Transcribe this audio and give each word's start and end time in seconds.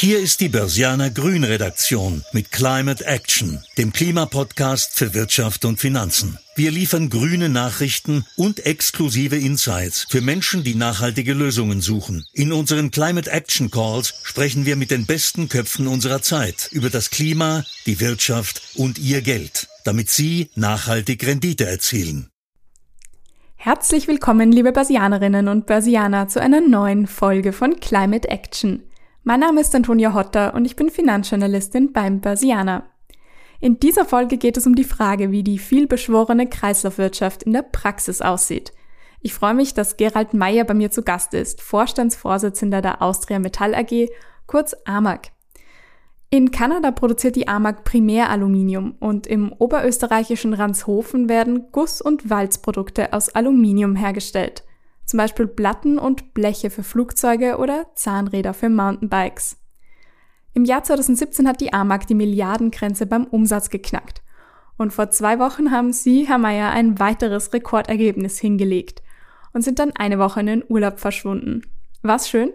Hier 0.00 0.18
ist 0.18 0.40
die 0.40 0.48
Börsianer 0.48 1.10
Grün 1.10 1.44
Redaktion 1.44 2.24
mit 2.32 2.50
Climate 2.50 3.04
Action, 3.04 3.62
dem 3.76 3.92
Klimapodcast 3.92 4.94
für 4.94 5.12
Wirtschaft 5.12 5.66
und 5.66 5.78
Finanzen. 5.78 6.38
Wir 6.56 6.70
liefern 6.70 7.10
grüne 7.10 7.50
Nachrichten 7.50 8.24
und 8.34 8.64
exklusive 8.64 9.36
Insights 9.36 10.06
für 10.08 10.22
Menschen, 10.22 10.64
die 10.64 10.74
nachhaltige 10.74 11.34
Lösungen 11.34 11.82
suchen. 11.82 12.24
In 12.32 12.50
unseren 12.50 12.90
Climate 12.90 13.30
Action 13.30 13.70
Calls 13.70 14.14
sprechen 14.22 14.64
wir 14.64 14.76
mit 14.76 14.90
den 14.90 15.04
besten 15.04 15.50
Köpfen 15.50 15.86
unserer 15.86 16.22
Zeit 16.22 16.70
über 16.72 16.88
das 16.88 17.10
Klima, 17.10 17.62
die 17.84 18.00
Wirtschaft 18.00 18.62
und 18.76 18.98
ihr 18.98 19.20
Geld, 19.20 19.68
damit 19.84 20.08
sie 20.08 20.48
nachhaltig 20.54 21.26
Rendite 21.26 21.66
erzielen. 21.66 22.30
Herzlich 23.56 24.08
willkommen, 24.08 24.50
liebe 24.50 24.72
Börsianerinnen 24.72 25.48
und 25.48 25.66
Börsianer, 25.66 26.26
zu 26.28 26.40
einer 26.40 26.62
neuen 26.62 27.06
Folge 27.06 27.52
von 27.52 27.80
Climate 27.80 28.30
Action. 28.30 28.84
Mein 29.22 29.40
Name 29.40 29.60
ist 29.60 29.74
Antonia 29.74 30.14
Hotter 30.14 30.54
und 30.54 30.64
ich 30.64 30.76
bin 30.76 30.88
Finanzjournalistin 30.88 31.92
beim 31.92 32.22
Börsianer. 32.22 32.84
In 33.60 33.78
dieser 33.78 34.06
Folge 34.06 34.38
geht 34.38 34.56
es 34.56 34.66
um 34.66 34.74
die 34.74 34.84
Frage, 34.84 35.30
wie 35.30 35.42
die 35.42 35.58
vielbeschworene 35.58 36.48
Kreislaufwirtschaft 36.48 37.42
in 37.42 37.52
der 37.52 37.60
Praxis 37.60 38.22
aussieht. 38.22 38.72
Ich 39.20 39.34
freue 39.34 39.52
mich, 39.52 39.74
dass 39.74 39.98
Gerald 39.98 40.32
Meyer 40.32 40.64
bei 40.64 40.72
mir 40.72 40.90
zu 40.90 41.02
Gast 41.02 41.34
ist, 41.34 41.60
Vorstandsvorsitzender 41.60 42.80
der 42.80 43.02
Austria 43.02 43.38
Metall 43.38 43.74
AG, 43.74 44.08
kurz 44.46 44.74
AMAG. 44.86 45.32
In 46.30 46.50
Kanada 46.50 46.90
produziert 46.90 47.36
die 47.36 47.46
AMAG 47.46 47.84
Primäraluminium 47.84 48.94
und 49.00 49.26
im 49.26 49.52
oberösterreichischen 49.52 50.54
Ranshofen 50.54 51.28
werden 51.28 51.66
Guss- 51.72 52.00
und 52.00 52.30
Walzprodukte 52.30 53.12
aus 53.12 53.28
Aluminium 53.28 53.96
hergestellt 53.96 54.64
zum 55.10 55.18
Beispiel 55.18 55.48
Platten 55.48 55.98
und 55.98 56.34
Bleche 56.34 56.70
für 56.70 56.84
Flugzeuge 56.84 57.58
oder 57.58 57.86
Zahnräder 57.96 58.54
für 58.54 58.68
Mountainbikes. 58.68 59.56
Im 60.54 60.64
Jahr 60.64 60.84
2017 60.84 61.48
hat 61.48 61.60
die 61.60 61.72
AMAG 61.72 62.06
die 62.06 62.14
Milliardengrenze 62.14 63.06
beim 63.06 63.24
Umsatz 63.24 63.70
geknackt. 63.70 64.22
Und 64.76 64.92
vor 64.92 65.10
zwei 65.10 65.40
Wochen 65.40 65.72
haben 65.72 65.92
Sie, 65.92 66.28
Herr 66.28 66.38
Mayer, 66.38 66.70
ein 66.70 67.00
weiteres 67.00 67.52
Rekordergebnis 67.52 68.38
hingelegt 68.38 69.02
und 69.52 69.62
sind 69.62 69.80
dann 69.80 69.90
eine 69.96 70.20
Woche 70.20 70.40
in 70.40 70.46
den 70.46 70.64
Urlaub 70.68 71.00
verschwunden. 71.00 71.62
War's 72.02 72.28
schön? 72.28 72.52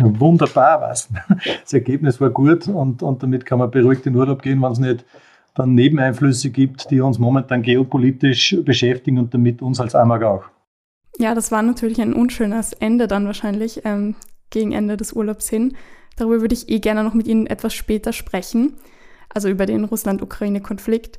Wunderbar 0.00 0.82
was. 0.82 1.08
Das 1.62 1.72
Ergebnis 1.72 2.20
war 2.20 2.28
gut 2.28 2.68
und, 2.68 3.02
und 3.02 3.22
damit 3.22 3.46
kann 3.46 3.58
man 3.58 3.70
beruhigt 3.70 4.06
in 4.06 4.14
Urlaub 4.14 4.42
gehen, 4.42 4.60
wenn 4.60 4.72
es 4.72 4.78
nicht 4.78 5.06
dann 5.54 5.74
Nebeneinflüsse 5.74 6.50
gibt, 6.50 6.90
die 6.90 7.00
uns 7.00 7.18
momentan 7.18 7.62
geopolitisch 7.62 8.54
beschäftigen 8.64 9.18
und 9.18 9.32
damit 9.32 9.62
uns 9.62 9.80
als 9.80 9.94
AMAG 9.94 10.22
auch. 10.24 10.44
Ja, 11.18 11.34
das 11.34 11.50
war 11.50 11.62
natürlich 11.62 12.00
ein 12.00 12.14
unschönes 12.14 12.72
Ende 12.72 13.08
dann 13.08 13.26
wahrscheinlich 13.26 13.82
ähm, 13.84 14.14
gegen 14.50 14.72
Ende 14.72 14.96
des 14.96 15.12
Urlaubs 15.12 15.48
hin. 15.48 15.76
Darüber 16.16 16.40
würde 16.40 16.54
ich 16.54 16.68
eh 16.68 16.78
gerne 16.78 17.02
noch 17.02 17.14
mit 17.14 17.26
Ihnen 17.26 17.46
etwas 17.46 17.74
später 17.74 18.12
sprechen, 18.12 18.74
also 19.32 19.48
über 19.48 19.66
den 19.66 19.84
Russland-Ukraine-Konflikt. 19.84 21.18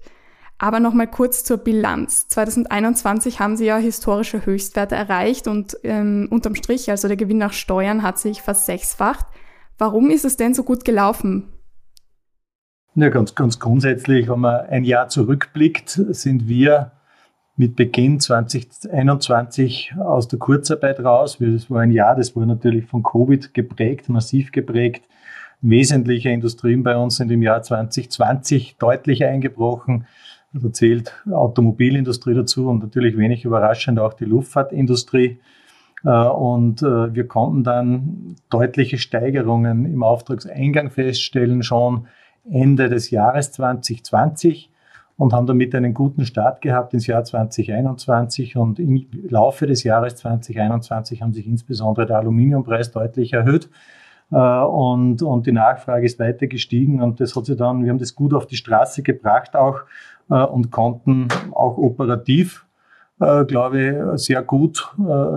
Aber 0.58 0.80
nochmal 0.80 1.08
kurz 1.08 1.44
zur 1.44 1.58
Bilanz. 1.58 2.28
2021 2.30 3.40
haben 3.40 3.56
Sie 3.56 3.66
ja 3.66 3.78
historische 3.78 4.46
Höchstwerte 4.46 4.96
erreicht 4.96 5.48
und 5.48 5.78
ähm, 5.84 6.28
unterm 6.32 6.56
Strich, 6.56 6.90
also 6.90 7.08
der 7.08 7.18
Gewinn 7.18 7.38
nach 7.38 7.54
Steuern, 7.54 8.02
hat 8.02 8.20
sich 8.20 8.42
versechsfacht. 8.42 9.26
Warum 9.78 10.10
ist 10.10 10.26
es 10.26 10.38
denn 10.38 10.54
so 10.54 10.64
gut 10.64 10.84
gelaufen? 10.84 11.54
Ja, 12.96 13.10
ganz, 13.10 13.36
ganz 13.36 13.60
grundsätzlich, 13.60 14.30
wenn 14.30 14.40
man 14.40 14.66
ein 14.66 14.84
Jahr 14.84 15.08
zurückblickt, 15.08 15.90
sind 15.90 16.48
wir 16.48 16.92
mit 17.60 17.76
Beginn 17.76 18.22
2021 18.22 19.94
aus 20.00 20.30
der 20.30 20.40
Kurzarbeit 20.40 21.02
raus. 21.02 21.40
Das 21.42 21.70
war 21.70 21.82
ein 21.82 21.92
Jahr, 21.92 22.16
das 22.16 22.34
war 22.34 22.46
natürlich 22.46 22.86
von 22.86 23.04
Covid 23.04 23.54
geprägt, 23.54 24.08
massiv 24.08 24.54
geprägt. 24.54 25.04
Wesentliche 25.60 26.30
Industrien 26.30 26.84
bei 26.84 26.96
uns 26.96 27.18
sind 27.18 27.30
im 27.32 27.42
Jahr 27.42 27.62
2020 27.62 28.78
deutlich 28.80 29.26
eingebrochen. 29.26 30.08
Da 30.54 30.72
zählt 30.72 31.14
Automobilindustrie 31.30 32.34
dazu 32.34 32.70
und 32.70 32.82
natürlich 32.82 33.18
wenig 33.18 33.44
überraschend 33.44 34.00
auch 34.00 34.14
die 34.14 34.24
Luftfahrtindustrie. 34.24 35.40
Äh, 36.06 36.10
und 36.10 36.82
äh, 36.82 37.14
wir 37.14 37.28
konnten 37.28 37.66
dann 37.66 38.38
deutliche 38.50 38.98
Steigerungen 38.98 39.84
im 39.84 40.02
Auftragseingang 40.02 40.92
feststellen, 40.92 41.62
schon 41.62 42.08
Ende 42.50 42.88
des 42.88 43.12
Jahres 43.12 43.52
2020 43.52 44.70
und 45.20 45.34
haben 45.34 45.48
damit 45.48 45.76
einen 45.76 45.94
guten 45.94 46.26
Start 46.26 46.62
gehabt 46.62 46.94
ins 46.94 47.06
Jahr 47.06 47.26
2021 47.26 48.56
und 48.56 48.80
im 48.80 49.06
Laufe 49.28 49.68
des 49.68 49.84
Jahres 49.84 50.16
2021 50.16 51.22
haben 51.22 51.34
sich 51.34 51.46
insbesondere 51.46 52.06
der 52.06 52.20
Aluminiumpreis 52.20 52.92
deutlich 52.92 53.34
erhöht 53.34 53.70
äh, 54.32 54.38
und, 54.38 55.22
und 55.22 55.46
die 55.46 55.52
Nachfrage 55.52 56.06
ist 56.06 56.20
weiter 56.20 56.48
gestiegen. 56.48 57.02
Und 57.02 57.20
das 57.20 57.36
hat 57.36 57.48
sich 57.48 57.58
dann, 57.58 57.84
wir 57.84 57.92
haben 57.92 58.00
das 58.00 58.16
gut 58.16 58.34
auf 58.34 58.48
die 58.48 58.56
Straße 58.56 59.04
gebracht 59.04 59.58
auch 59.58 59.82
äh, 60.30 60.36
und 60.36 60.72
konnten 60.72 61.28
auch 61.52 61.78
operativ, 61.78 62.66
äh, 63.20 63.44
glaube 63.44 64.14
ich, 64.16 64.22
sehr 64.22 64.42
gut 64.42 64.96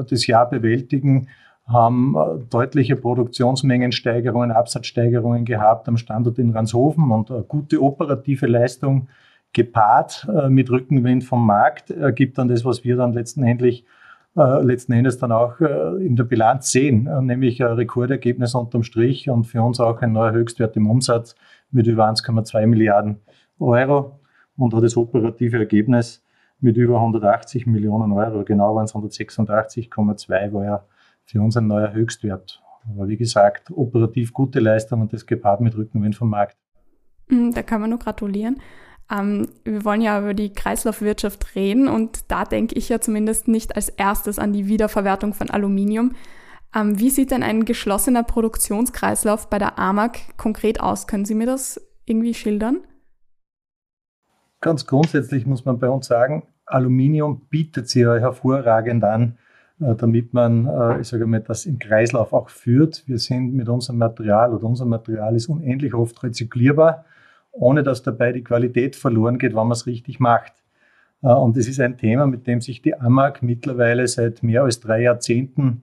das 0.08 0.28
Jahr 0.28 0.48
bewältigen 0.48 1.26
haben 1.66 2.16
deutliche 2.50 2.96
Produktionsmengensteigerungen, 2.96 4.50
Absatzsteigerungen 4.50 5.44
gehabt 5.44 5.88
am 5.88 5.96
Standort 5.96 6.38
in 6.38 6.50
Ranshofen 6.50 7.10
und 7.10 7.32
gute 7.48 7.80
operative 7.80 8.46
Leistung 8.46 9.08
gepaart 9.52 10.28
äh, 10.34 10.48
mit 10.48 10.70
Rückenwind 10.70 11.24
vom 11.24 11.46
Markt 11.46 11.90
ergibt 11.90 12.38
dann 12.38 12.48
das, 12.48 12.64
was 12.64 12.84
wir 12.84 12.96
dann 12.96 13.12
letztendlich 13.12 13.84
äh, 14.36 14.62
letzten 14.62 14.92
Endes 14.92 15.18
dann 15.18 15.30
auch 15.30 15.60
äh, 15.60 16.04
in 16.04 16.16
der 16.16 16.24
Bilanz 16.24 16.70
sehen, 16.70 17.06
äh, 17.06 17.20
nämlich 17.20 17.62
ein 17.62 17.72
Rekordergebnis 17.72 18.54
unterm 18.54 18.82
Strich 18.82 19.28
und 19.28 19.44
für 19.44 19.62
uns 19.62 19.78
auch 19.78 20.00
ein 20.00 20.12
neuer 20.12 20.32
Höchstwert 20.32 20.74
im 20.76 20.88
Umsatz 20.88 21.34
mit 21.70 21.86
über 21.86 22.08
1,2 22.08 22.66
Milliarden 22.66 23.18
Euro 23.58 24.20
und 24.56 24.74
auch 24.74 24.80
das 24.80 24.96
operative 24.96 25.58
Ergebnis 25.58 26.24
mit 26.60 26.76
über 26.76 26.96
180 26.96 27.66
Millionen 27.66 28.12
Euro, 28.12 28.44
genau 28.44 28.74
waren 28.74 28.84
es 28.84 28.94
186,2, 28.94 30.52
war 30.52 30.64
ja 30.64 30.84
für 31.24 31.40
uns 31.40 31.56
ein 31.56 31.66
neuer 31.66 31.92
Höchstwert. 31.92 32.62
Aber 32.88 33.08
wie 33.08 33.16
gesagt, 33.16 33.70
operativ 33.70 34.32
gute 34.32 34.60
Leistung 34.60 35.02
und 35.02 35.12
das 35.12 35.26
gepaart 35.26 35.60
mit 35.60 35.76
Rückenwind 35.76 36.16
vom 36.16 36.30
Markt. 36.30 36.56
Hm, 37.28 37.52
da 37.52 37.62
kann 37.62 37.80
man 37.80 37.90
nur 37.90 37.98
gratulieren. 37.98 38.60
Ähm, 39.12 39.48
wir 39.64 39.84
wollen 39.84 40.00
ja 40.00 40.18
über 40.20 40.34
die 40.34 40.52
Kreislaufwirtschaft 40.52 41.54
reden 41.54 41.88
und 41.88 42.30
da 42.30 42.44
denke 42.44 42.74
ich 42.76 42.88
ja 42.88 43.00
zumindest 43.00 43.48
nicht 43.48 43.76
als 43.76 43.88
erstes 43.88 44.38
an 44.38 44.52
die 44.52 44.68
Wiederverwertung 44.68 45.34
von 45.34 45.50
Aluminium. 45.50 46.12
Ähm, 46.74 46.98
wie 46.98 47.10
sieht 47.10 47.30
denn 47.30 47.42
ein 47.42 47.64
geschlossener 47.64 48.22
Produktionskreislauf 48.22 49.50
bei 49.50 49.58
der 49.58 49.78
AMAG 49.78 50.36
konkret 50.38 50.80
aus? 50.80 51.06
Können 51.06 51.26
Sie 51.26 51.34
mir 51.34 51.46
das 51.46 51.80
irgendwie 52.06 52.32
schildern? 52.32 52.78
Ganz 54.60 54.86
grundsätzlich 54.86 55.44
muss 55.44 55.64
man 55.64 55.78
bei 55.78 55.88
uns 55.88 56.06
sagen, 56.06 56.44
Aluminium 56.64 57.42
bietet 57.50 57.88
sich 57.88 58.02
ja 58.02 58.16
hervorragend 58.16 59.04
an, 59.04 59.36
äh, 59.80 59.94
damit 59.94 60.32
man, 60.32 60.66
äh, 60.66 61.00
ich 61.00 61.08
sage 61.08 61.26
mal, 61.26 61.40
das 61.40 61.66
im 61.66 61.78
Kreislauf 61.78 62.32
auch 62.32 62.48
führt. 62.48 63.02
Wir 63.06 63.18
sind 63.18 63.52
mit 63.52 63.68
unserem 63.68 63.98
Material 63.98 64.54
oder 64.54 64.64
unser 64.64 64.86
Material 64.86 65.34
ist 65.36 65.48
unendlich 65.48 65.92
oft 65.92 66.22
rezyklierbar 66.22 67.04
ohne 67.52 67.82
dass 67.82 68.02
dabei 68.02 68.32
die 68.32 68.44
Qualität 68.44 68.96
verloren 68.96 69.38
geht, 69.38 69.52
wenn 69.52 69.66
man 69.66 69.72
es 69.72 69.86
richtig 69.86 70.20
macht. 70.20 70.52
Äh, 71.22 71.28
und 71.28 71.56
das 71.56 71.68
ist 71.68 71.80
ein 71.80 71.98
Thema, 71.98 72.26
mit 72.26 72.46
dem 72.46 72.60
sich 72.60 72.82
die 72.82 72.94
AMAG 72.94 73.42
mittlerweile 73.42 74.06
seit 74.08 74.42
mehr 74.42 74.62
als 74.64 74.80
drei 74.80 75.02
Jahrzehnten 75.02 75.82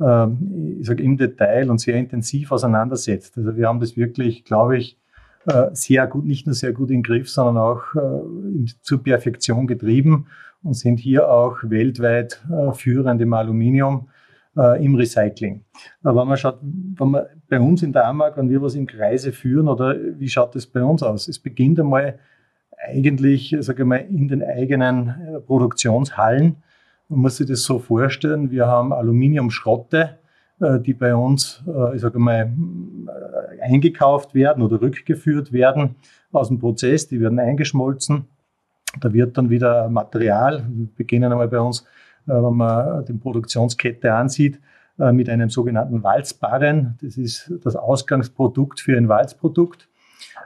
ähm, 0.00 0.78
ich 0.80 0.86
sage, 0.86 1.02
im 1.02 1.16
Detail 1.16 1.70
und 1.70 1.80
sehr 1.80 1.96
intensiv 1.96 2.50
auseinandersetzt. 2.52 3.38
Also 3.38 3.56
wir 3.56 3.68
haben 3.68 3.80
das 3.80 3.96
wirklich, 3.96 4.44
glaube 4.44 4.76
ich, 4.76 4.98
äh, 5.46 5.66
sehr 5.72 6.06
gut, 6.06 6.24
nicht 6.24 6.46
nur 6.46 6.54
sehr 6.54 6.72
gut 6.72 6.90
im 6.90 7.02
Griff, 7.02 7.30
sondern 7.30 7.58
auch 7.58 7.94
äh, 7.94 8.64
zur 8.82 9.02
Perfektion 9.02 9.66
getrieben 9.66 10.26
und 10.62 10.74
sind 10.74 10.98
hier 10.98 11.28
auch 11.28 11.58
weltweit 11.62 12.42
führend 12.72 13.20
im 13.20 13.34
Aluminium 13.34 14.08
äh, 14.56 14.84
im 14.84 14.94
Recycling. 14.94 15.64
Aber 16.02 16.22
wenn 16.22 16.28
man 16.28 16.36
schaut, 16.36 16.58
wenn 16.62 17.08
man 17.08 17.26
bei 17.48 17.60
uns 17.60 17.82
in 17.82 17.92
der 17.92 18.06
AMAG, 18.06 18.36
wenn 18.36 18.48
wir 18.48 18.62
was 18.62 18.74
im 18.74 18.86
Kreise 18.86 19.32
führen, 19.32 19.68
oder 19.68 19.96
wie 20.18 20.28
schaut 20.28 20.54
das 20.54 20.66
bei 20.66 20.82
uns 20.82 21.02
aus? 21.02 21.28
Es 21.28 21.38
beginnt 21.38 21.80
einmal 21.80 22.18
eigentlich, 22.86 23.56
sage 23.60 23.82
ich 23.82 23.88
mal, 23.88 23.96
in 23.96 24.28
den 24.28 24.42
eigenen 24.42 25.08
äh, 25.08 25.40
Produktionshallen. 25.40 26.56
Man 27.08 27.20
muss 27.20 27.36
sich 27.36 27.46
das 27.46 27.62
so 27.62 27.78
vorstellen, 27.78 28.50
wir 28.50 28.66
haben 28.66 28.92
Aluminiumschrotte, 28.92 30.18
äh, 30.60 30.80
die 30.80 30.94
bei 30.94 31.14
uns, 31.14 31.62
äh, 31.66 31.96
ich 31.96 32.02
sage 32.02 32.18
mal, 32.18 32.52
eingekauft 33.60 34.34
werden 34.34 34.62
oder 34.62 34.80
rückgeführt 34.80 35.52
werden 35.52 35.96
aus 36.32 36.48
dem 36.48 36.58
Prozess, 36.58 37.08
die 37.08 37.20
werden 37.20 37.38
eingeschmolzen. 37.38 38.26
Da 39.00 39.12
wird 39.12 39.36
dann 39.36 39.50
wieder 39.50 39.88
Material, 39.88 40.64
wir 40.68 40.86
beginnen 40.96 41.32
einmal 41.32 41.48
bei 41.48 41.60
uns 41.60 41.84
wenn 42.26 42.56
man 42.56 43.04
die 43.04 43.12
Produktionskette 43.12 44.12
ansieht, 44.12 44.60
äh, 44.98 45.12
mit 45.12 45.28
einem 45.28 45.50
sogenannten 45.50 46.02
Walzbarren. 46.02 46.96
Das 47.02 47.16
ist 47.16 47.52
das 47.64 47.74
Ausgangsprodukt 47.76 48.80
für 48.80 48.96
ein 48.96 49.08
Walzprodukt. 49.08 49.88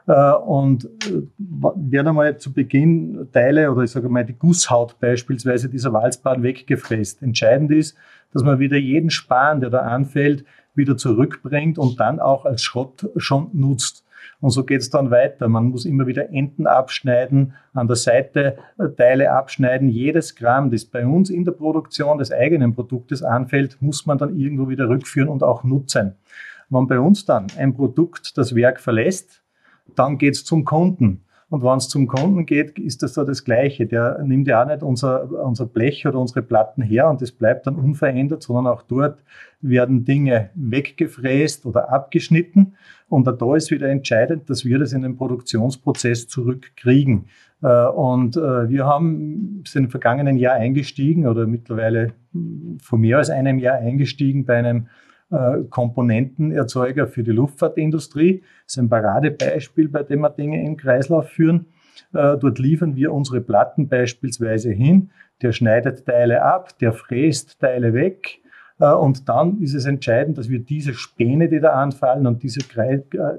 Äh, 0.07 0.33
und 0.33 0.89
werden 1.37 2.09
einmal 2.09 2.39
zu 2.39 2.53
Beginn 2.53 3.29
Teile 3.33 3.71
oder 3.71 3.83
ich 3.83 3.91
sage 3.91 4.09
mal 4.09 4.25
die 4.25 4.39
Gusshaut 4.39 4.99
beispielsweise 5.01 5.69
dieser 5.69 5.93
Walzbarren 5.93 6.43
weggefräst. 6.43 7.23
Entscheidend 7.23 7.71
ist, 7.73 7.97
dass 8.33 8.43
man 8.43 8.59
wieder 8.59 8.79
jeden 8.79 9.11
Span, 9.11 9.61
der 9.61 9.69
da 9.69 9.81
anfällt, 9.81 10.45
wieder 10.75 10.97
zurückbringt 10.97 11.79
und 11.79 12.01
dann 12.01 12.21
auch 12.21 12.47
als 12.47 12.63
Schrott 12.63 13.09
schon 13.17 13.51
nutzt. 13.53 14.05
Und 14.41 14.51
so 14.51 14.65
geht 14.65 14.81
es 14.81 14.91
dann 14.91 15.11
weiter. 15.11 15.49
Man 15.49 15.67
muss 15.67 15.85
immer 15.85 16.07
wieder 16.07 16.31
Enden 16.31 16.67
abschneiden, 16.67 17.55
an 17.75 17.87
der 17.87 17.97
Seite 17.97 18.59
äh, 18.79 18.89
Teile 18.97 19.33
abschneiden. 19.33 19.89
Jedes 19.89 20.37
Gramm, 20.37 20.71
das 20.71 20.85
bei 20.85 21.07
uns 21.07 21.31
in 21.31 21.45
der 21.45 21.53
Produktion 21.53 22.19
des 22.19 22.33
eigenen 22.33 22.75
Produktes 22.75 23.23
anfällt, 23.23 23.81
muss 23.81 24.07
man 24.07 24.19
dann 24.19 24.39
irgendwo 24.39 24.69
wieder 24.69 24.89
rückführen 24.89 25.29
und 25.29 25.43
auch 25.43 25.65
nutzen. 25.65 26.15
Wenn 26.71 26.87
bei 26.87 27.01
uns 27.01 27.25
dann 27.25 27.47
ein 27.57 27.75
Produkt 27.75 28.37
das 28.37 28.55
Werk 28.55 28.81
verlässt, 28.81 29.43
dann 29.95 30.19
geht 30.19 30.35
es 30.35 30.45
zum 30.45 30.65
Kunden. 30.65 31.25
Und 31.51 31.63
wenn 31.63 31.79
es 31.79 31.89
zum 31.89 32.07
Kunden 32.07 32.45
geht, 32.45 32.79
ist 32.79 33.03
das 33.03 33.15
so 33.15 33.25
das 33.25 33.43
Gleiche. 33.43 33.87
Der 33.87 34.23
nimmt 34.23 34.47
ja 34.49 34.63
auch 34.63 34.67
nicht 34.67 34.83
unser, 34.83 35.31
unser 35.45 35.65
Blech 35.65 36.07
oder 36.07 36.19
unsere 36.19 36.43
Platten 36.43 36.83
her 36.83 37.09
und 37.09 37.23
das 37.23 37.33
bleibt 37.33 37.67
dann 37.67 37.77
unverändert, 37.77 38.43
sondern 38.43 38.67
auch 38.67 38.83
dort 38.83 39.23
werden 39.63 40.05
Dinge 40.05 40.51
weggefräst 40.55 41.65
oder 41.65 41.91
abgeschnitten. 41.91 42.75
Und 43.09 43.27
da 43.27 43.57
ist 43.57 43.71
wieder 43.71 43.89
entscheidend, 43.89 44.51
dass 44.51 44.67
wir 44.67 44.79
das 44.79 44.93
in 44.93 45.01
den 45.01 45.17
Produktionsprozess 45.17 46.29
zurückkriegen. 46.29 47.27
Äh, 47.63 47.87
und 47.87 48.37
äh, 48.37 48.69
wir 48.69 48.85
haben 48.85 49.65
sind 49.67 49.85
im 49.85 49.91
vergangenen 49.91 50.37
Jahr 50.37 50.55
eingestiegen 50.55 51.27
oder 51.27 51.47
mittlerweile 51.47 52.13
vor 52.81 52.99
mehr 52.99 53.19
als 53.19 53.31
einem 53.31 53.59
Jahr 53.59 53.77
eingestiegen 53.77 54.45
bei 54.45 54.57
einem 54.57 54.89
Komponentenerzeuger 55.69 57.07
für 57.07 57.23
die 57.23 57.33
Luftfahrtindustrie. 57.33 58.43
Das 58.65 58.75
ist 58.75 58.79
ein 58.79 58.89
Paradebeispiel, 58.89 59.89
bei 59.89 60.03
dem 60.03 60.21
wir 60.21 60.31
Dinge 60.31 60.65
im 60.65 60.77
Kreislauf 60.77 61.29
führen. 61.29 61.67
Äh, 62.13 62.37
dort 62.39 62.59
liefern 62.59 62.97
wir 62.97 63.13
unsere 63.13 63.41
Platten 63.41 63.89
beispielsweise 63.89 64.71
hin. 64.71 65.11
Der 65.43 65.53
schneidet 65.53 66.07
Teile 66.07 66.43
ab, 66.43 66.79
der 66.79 66.93
fräst 66.93 67.61
Teile 67.61 67.93
weg. 67.95 68.41
Äh, 68.79 68.93
und 68.93 69.29
dann 69.29 69.61
ist 69.61 69.75
es 69.75 69.85
entscheidend, 69.85 70.39
dass 70.39 70.49
wir 70.49 70.61
diese 70.61 70.95
Späne, 70.95 71.49
die 71.49 71.61
da 71.61 71.71
anfallen 71.71 72.27
und 72.27 72.43
diese, 72.43 72.61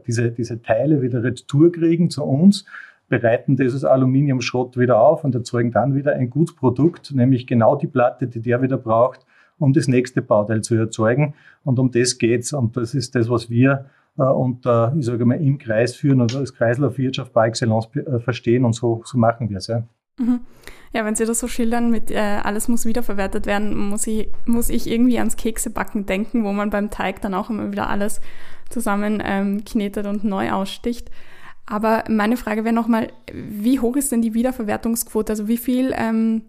diese, 0.05 0.31
diese 0.31 0.61
Teile 0.61 1.01
wieder 1.01 1.23
retour 1.23 1.71
kriegen 1.71 2.09
zu 2.09 2.23
uns, 2.23 2.65
bereiten 3.07 3.57
dieses 3.57 3.83
Aluminiumschrott 3.83 4.77
wieder 4.77 5.01
auf 5.01 5.23
und 5.23 5.33
erzeugen 5.33 5.71
dann 5.71 5.95
wieder 5.95 6.13
ein 6.13 6.29
Gutprodukt, 6.29 7.13
nämlich 7.15 7.47
genau 7.47 7.75
die 7.75 7.87
Platte, 7.87 8.27
die 8.27 8.39
der 8.39 8.61
wieder 8.61 8.77
braucht, 8.77 9.25
um 9.59 9.73
das 9.73 9.87
nächste 9.87 10.21
Bauteil 10.21 10.61
zu 10.61 10.75
erzeugen. 10.75 11.35
Und 11.63 11.79
um 11.79 11.91
das 11.91 12.17
geht's. 12.17 12.53
Und 12.53 12.75
das 12.77 12.95
ist 12.95 13.15
das, 13.15 13.29
was 13.29 13.49
wir 13.49 13.85
äh, 14.17 14.23
unter, 14.23 14.93
ich 14.97 15.05
sage 15.05 15.25
mal, 15.25 15.39
im 15.39 15.57
Kreis 15.57 15.95
führen 15.95 16.21
oder 16.21 16.39
als 16.39 16.53
Kreislaufwirtschaft 16.53 17.33
par 17.33 17.45
excellence 17.45 17.89
äh, 17.95 18.19
verstehen. 18.19 18.65
Und 18.65 18.73
so, 18.73 19.01
so 19.05 19.17
machen 19.17 19.49
wir 19.49 19.57
es. 19.57 19.67
Ja. 19.67 19.83
Mhm. 20.17 20.41
Ja, 20.91 21.05
wenn 21.05 21.15
Sie 21.15 21.25
das 21.25 21.39
so 21.39 21.47
schildern 21.47 21.91
mit 21.91 22.09
äh, 22.09 22.17
alles 22.17 22.67
muss 22.67 22.85
wiederverwertet 22.85 23.45
werden, 23.45 23.77
muss 23.77 24.07
ich, 24.07 24.29
muss 24.45 24.69
ich 24.69 24.89
irgendwie 24.89 25.19
ans 25.19 25.37
Keksebacken 25.37 26.07
denken, 26.07 26.43
wo 26.43 26.51
man 26.51 26.71
beim 26.71 26.89
Teig 26.89 27.21
dann 27.21 27.35
auch 27.35 27.51
immer 27.51 27.71
wieder 27.71 27.89
alles 27.89 28.21
zusammen 28.69 29.21
ähm, 29.23 29.63
knetet 29.65 30.07
und 30.07 30.23
neu 30.23 30.51
aussticht. 30.51 31.11
Aber 31.67 32.03
meine 32.09 32.37
Frage 32.37 32.63
wäre 32.63 32.73
nochmal, 32.73 33.09
wie 33.31 33.79
hoch 33.79 33.95
ist 33.95 34.11
denn 34.11 34.23
die 34.23 34.33
Wiederverwertungsquote? 34.33 35.33
Also 35.33 35.47
wie 35.47 35.57
viel 35.57 35.93
ähm, 35.95 36.41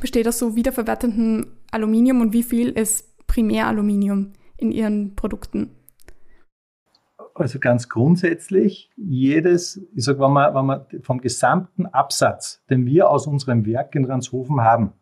besteht 0.00 0.26
aus 0.26 0.40
so 0.40 0.56
wiederverwertendem 0.56 1.46
Aluminium 1.70 2.20
und 2.20 2.32
wie 2.32 2.42
viel 2.42 2.70
ist 2.70 3.26
Primäraluminium 3.26 4.32
in 4.56 4.72
Ihren 4.72 5.14
Produkten? 5.16 5.70
Also 7.34 7.58
ganz 7.58 7.88
grundsätzlich, 7.88 8.90
jedes, 8.96 9.80
ich 9.94 10.04
sage, 10.04 10.20
wenn 10.20 10.32
man, 10.32 10.54
wenn 10.54 10.66
man 10.66 10.86
vom 11.02 11.20
gesamten 11.20 11.86
Absatz, 11.86 12.62
den 12.68 12.84
wir 12.84 13.08
aus 13.08 13.26
unserem 13.26 13.64
Werk 13.64 13.94
in 13.94 14.04
Ranshofen 14.04 14.60
haben, 14.60 14.92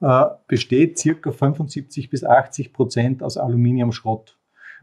äh, 0.00 0.24
besteht 0.46 0.98
circa 0.98 1.32
75 1.32 2.08
bis 2.08 2.24
80 2.24 2.72
Prozent 2.72 3.22
aus 3.22 3.36
Aluminiumschrott. 3.36 4.38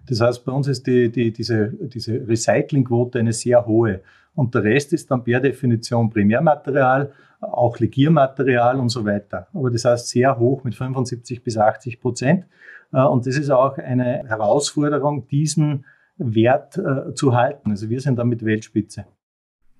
Das 0.07 0.21
heißt, 0.21 0.45
bei 0.45 0.51
uns 0.51 0.67
ist 0.67 0.85
die, 0.85 1.11
die, 1.11 1.31
diese, 1.31 1.73
diese 1.73 2.27
Recyclingquote 2.27 3.19
eine 3.19 3.33
sehr 3.33 3.65
hohe. 3.65 4.01
Und 4.35 4.53
der 4.53 4.63
Rest 4.63 4.93
ist 4.93 5.09
dann 5.09 5.23
per 5.23 5.39
Definition 5.39 6.09
Primärmaterial, 6.09 7.13
auch 7.53 7.79
Legiermaterial 7.79 8.79
und 8.79 8.89
so 8.89 9.05
weiter. 9.05 9.47
Aber 9.53 9.69
das 9.69 9.85
heißt 9.85 10.09
sehr 10.09 10.37
hoch 10.37 10.63
mit 10.63 10.75
75 10.75 11.43
bis 11.43 11.57
80 11.57 11.99
Prozent. 11.99 12.45
Äh, 12.93 13.01
und 13.03 13.25
das 13.25 13.37
ist 13.37 13.49
auch 13.49 13.77
eine 13.77 14.23
Herausforderung, 14.27 15.27
diesen 15.27 15.85
Wert 16.17 16.77
äh, 16.77 17.13
zu 17.13 17.35
halten. 17.35 17.71
Also 17.71 17.89
wir 17.89 17.99
sind 17.99 18.17
damit 18.17 18.45
Weltspitze. 18.45 19.05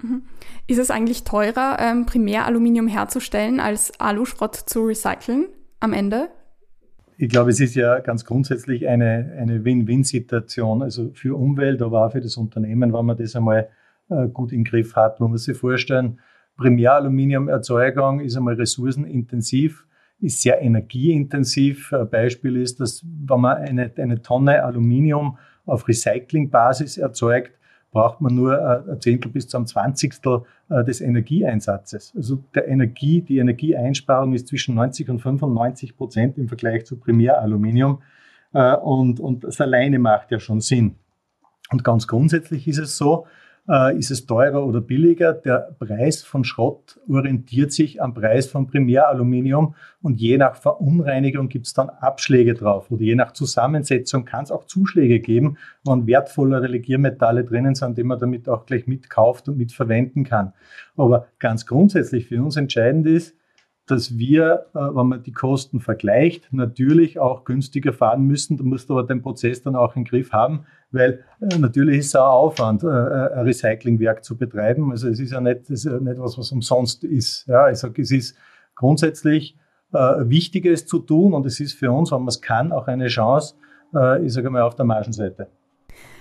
Mhm. 0.02 0.24
Ist 0.68 0.80
es 0.80 0.92
eigentlich 0.92 1.24
teurer, 1.24 1.78
ähm, 1.80 2.06
Primäraluminium 2.06 2.88
herzustellen, 2.88 3.60
als 3.60 4.00
Aluschrott 4.00 4.56
zu 4.56 4.86
recyceln 4.86 5.48
am 5.80 5.94
Ende? 5.94 6.30
Ich 7.18 7.30
glaube, 7.30 7.52
es 7.52 7.62
ist 7.62 7.76
ja 7.76 8.00
ganz 8.00 8.26
grundsätzlich 8.26 8.88
eine, 8.88 9.34
eine 9.40 9.64
Win-Win-Situation, 9.64 10.82
also 10.82 11.12
für 11.14 11.38
Umwelt, 11.38 11.82
aber 11.82 12.06
auch 12.06 12.12
für 12.12 12.20
das 12.20 12.36
Unternehmen, 12.36 12.94
wenn 12.94 13.06
man 13.06 13.16
das 13.16 13.38
einmal 13.38 13.70
äh, 14.10 14.28
gut 14.28 14.52
im 14.52 14.66
Griff 14.66 14.98
hat. 14.98 15.22
Man 15.22 15.32
muss 15.32 15.46
sich 15.46 15.58
vorstellen, 15.58 16.20
Primäraluminiumerzeugung 16.58 18.22
ist 18.22 18.38
einmal 18.38 18.56
ressourcenintensiv, 18.56 19.86
ist 20.22 20.42
sehr 20.42 20.62
energieintensiv. 20.62 21.92
Ein 21.92 22.10
Beispiel 22.10 22.58
ist, 22.58 22.80
dass 22.80 23.04
wenn 23.04 23.42
man 23.42 23.58
eine, 23.58 23.92
eine 23.98 24.22
Tonne 24.22 24.64
Aluminium 24.64 25.38
auf 25.66 25.88
Recyclingbasis 25.88 26.98
erzeugt, 26.98 27.52
braucht 27.92 28.22
man 28.22 28.36
nur 28.36 28.58
äh, 28.58 28.92
ein 28.92 29.02
Zehntel 29.02 29.32
bis 29.32 29.48
zum 29.48 29.66
Zwanzigstel 29.66 30.44
äh, 30.70 30.84
des 30.84 31.02
Energieeinsatzes. 31.02 32.14
Also 32.16 32.44
der 32.54 32.68
Energie, 32.68 33.22
die 33.22 33.38
Energieeinsparung 33.38 34.34
ist 34.34 34.48
zwischen 34.48 34.76
90 34.76 35.10
und 35.10 35.20
95 35.20 35.96
Prozent 35.96 36.38
im 36.38 36.48
Vergleich 36.48 36.86
zu 36.86 36.98
Primäraluminium. 36.98 38.02
Und, 38.52 39.20
und 39.20 39.44
das 39.44 39.60
alleine 39.60 40.00
macht 40.00 40.32
ja 40.32 40.40
schon 40.40 40.62
Sinn. 40.62 40.96
Und 41.72 41.84
ganz 41.84 42.08
grundsätzlich 42.08 42.70
ist 42.70 42.78
es 42.78 42.96
so, 42.96 43.26
äh, 43.70 43.98
ist 43.98 44.12
es 44.12 44.26
teurer 44.26 44.66
oder 44.66 44.82
billiger? 44.82 45.34
Der 45.34 45.76
Preis 45.80 46.24
von 46.24 46.44
Schrott 46.44 47.00
orientiert 47.10 47.72
sich 47.72 48.02
am 48.02 48.14
Preis 48.14 48.48
von 48.48 48.68
Primäraluminium 48.68 49.76
und 50.02 50.20
je 50.20 50.38
nach 50.38 50.56
Verunreinigung 50.56 51.50
gibt 51.50 51.68
es 51.68 51.74
dann 51.74 51.90
Abschläge 51.90 52.54
drauf 52.54 52.92
oder 52.92 53.02
je 53.02 53.16
nach 53.16 53.32
Zusammensetzung 53.34 54.26
kann 54.26 54.44
es 54.44 54.52
auch 54.52 54.66
Zuschläge 54.66 55.20
geben, 55.20 55.58
wenn 55.84 56.08
wertvollere 56.08 56.68
Legiermetalle 56.68 57.44
drinnen 57.44 57.76
sind, 57.76 57.98
die 57.98 58.04
man 58.04 58.20
damit 58.20 58.48
auch 58.50 58.66
gleich 58.66 58.88
mitkauft 58.88 59.50
und 59.50 59.58
mitverwenden 59.58 60.24
kann. 60.24 60.54
Aber 60.96 61.28
ganz 61.40 61.66
grundsätzlich 61.66 62.28
für 62.28 62.42
uns 62.44 62.58
entscheidend 62.58 63.08
ist, 63.08 63.36
dass 63.88 64.18
wir, 64.18 64.66
äh, 64.74 64.80
wenn 64.80 65.08
man 65.08 65.24
die 65.24 65.32
Kosten 65.32 65.80
vergleicht, 65.80 66.52
natürlich 66.52 67.20
auch 67.20 67.44
günstiger 67.44 67.94
fahren 67.94 68.24
müssen. 68.24 68.58
Da 68.58 68.64
musst 68.64 68.90
du 68.90 68.98
aber 68.98 69.08
den 69.08 69.22
Prozess 69.22 69.62
dann 69.62 69.76
auch 69.76 69.96
im 69.96 70.06
Griff 70.06 70.32
haben, 70.32 70.66
weil 70.92 71.24
äh, 71.40 71.58
natürlich 71.58 72.00
ist 72.00 72.08
es 72.08 72.16
auch 72.16 72.46
Aufwand, 72.46 72.84
äh, 72.84 72.88
ein 72.88 73.46
Recyclingwerk 73.46 74.24
zu 74.24 74.38
betreiben. 74.38 74.92
Also 74.92 75.08
es 75.08 75.20
ist 75.20 75.32
ja 75.32 75.42
nicht, 75.42 75.70
ist 75.70 75.86
ja 75.86 76.00
nicht 76.00 76.20
was, 76.20 76.38
was 76.38 76.52
umsonst 76.52 77.04
ist. 77.04 77.46
Ja, 77.48 77.70
ich 77.70 77.78
sage, 77.78 78.02
es 78.02 78.12
ist 78.12 78.38
grundsätzlich 78.76 79.58
Wichtiges 79.92 80.86
zu 80.88 81.00
tun 81.00 81.34
und 81.34 81.46
es 81.46 81.62
ist 81.62 81.74
für 81.74 81.90
uns, 81.90 82.12
wenn 82.12 82.20
man 82.20 82.28
es 82.28 82.42
kann, 82.42 82.74
auch 82.74 82.88
eine 82.88 83.08
Chance, 83.08 83.56
ich 84.24 84.34
sage 84.34 84.50
mal, 84.50 84.64
auf 84.64 84.76
der 84.76 84.84
Margenseite. 84.84 85.48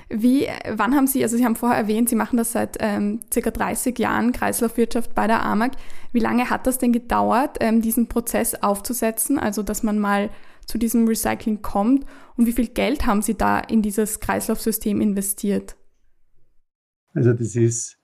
Wie, 0.09 0.47
wann 0.71 0.95
haben 0.95 1.07
Sie, 1.07 1.23
also 1.23 1.37
Sie 1.37 1.45
haben 1.45 1.57
vorher 1.57 1.79
erwähnt, 1.79 2.09
Sie 2.09 2.17
machen 2.17 2.37
das 2.37 2.53
seit 2.53 2.77
ähm, 2.81 3.21
circa 3.33 3.51
30 3.51 3.99
Jahren, 3.99 4.33
Kreislaufwirtschaft 4.33 5.15
bei 5.15 5.27
der 5.27 5.45
AMAG. 5.45 5.73
Wie 6.13 6.21
lange 6.21 6.51
hat 6.51 6.67
das 6.67 6.79
denn 6.79 6.93
gedauert, 6.93 7.59
ähm, 7.61 7.81
diesen 7.81 8.09
Prozess 8.09 8.55
aufzusetzen, 8.63 9.39
also 9.39 9.63
dass 9.63 9.83
man 9.83 9.99
mal 9.99 10.31
zu 10.67 10.79
diesem 10.79 11.09
Recycling 11.09 11.63
kommt? 11.63 12.05
Und 12.37 12.47
wie 12.47 12.53
viel 12.53 12.69
Geld 12.69 13.07
haben 13.07 13.23
Sie 13.23 13.37
da 13.37 13.61
in 13.61 13.83
dieses 13.83 14.21
Kreislaufsystem 14.21 15.01
investiert? 15.01 15.77
Also 17.15 17.33
das 17.33 17.57
ist, 17.57 17.99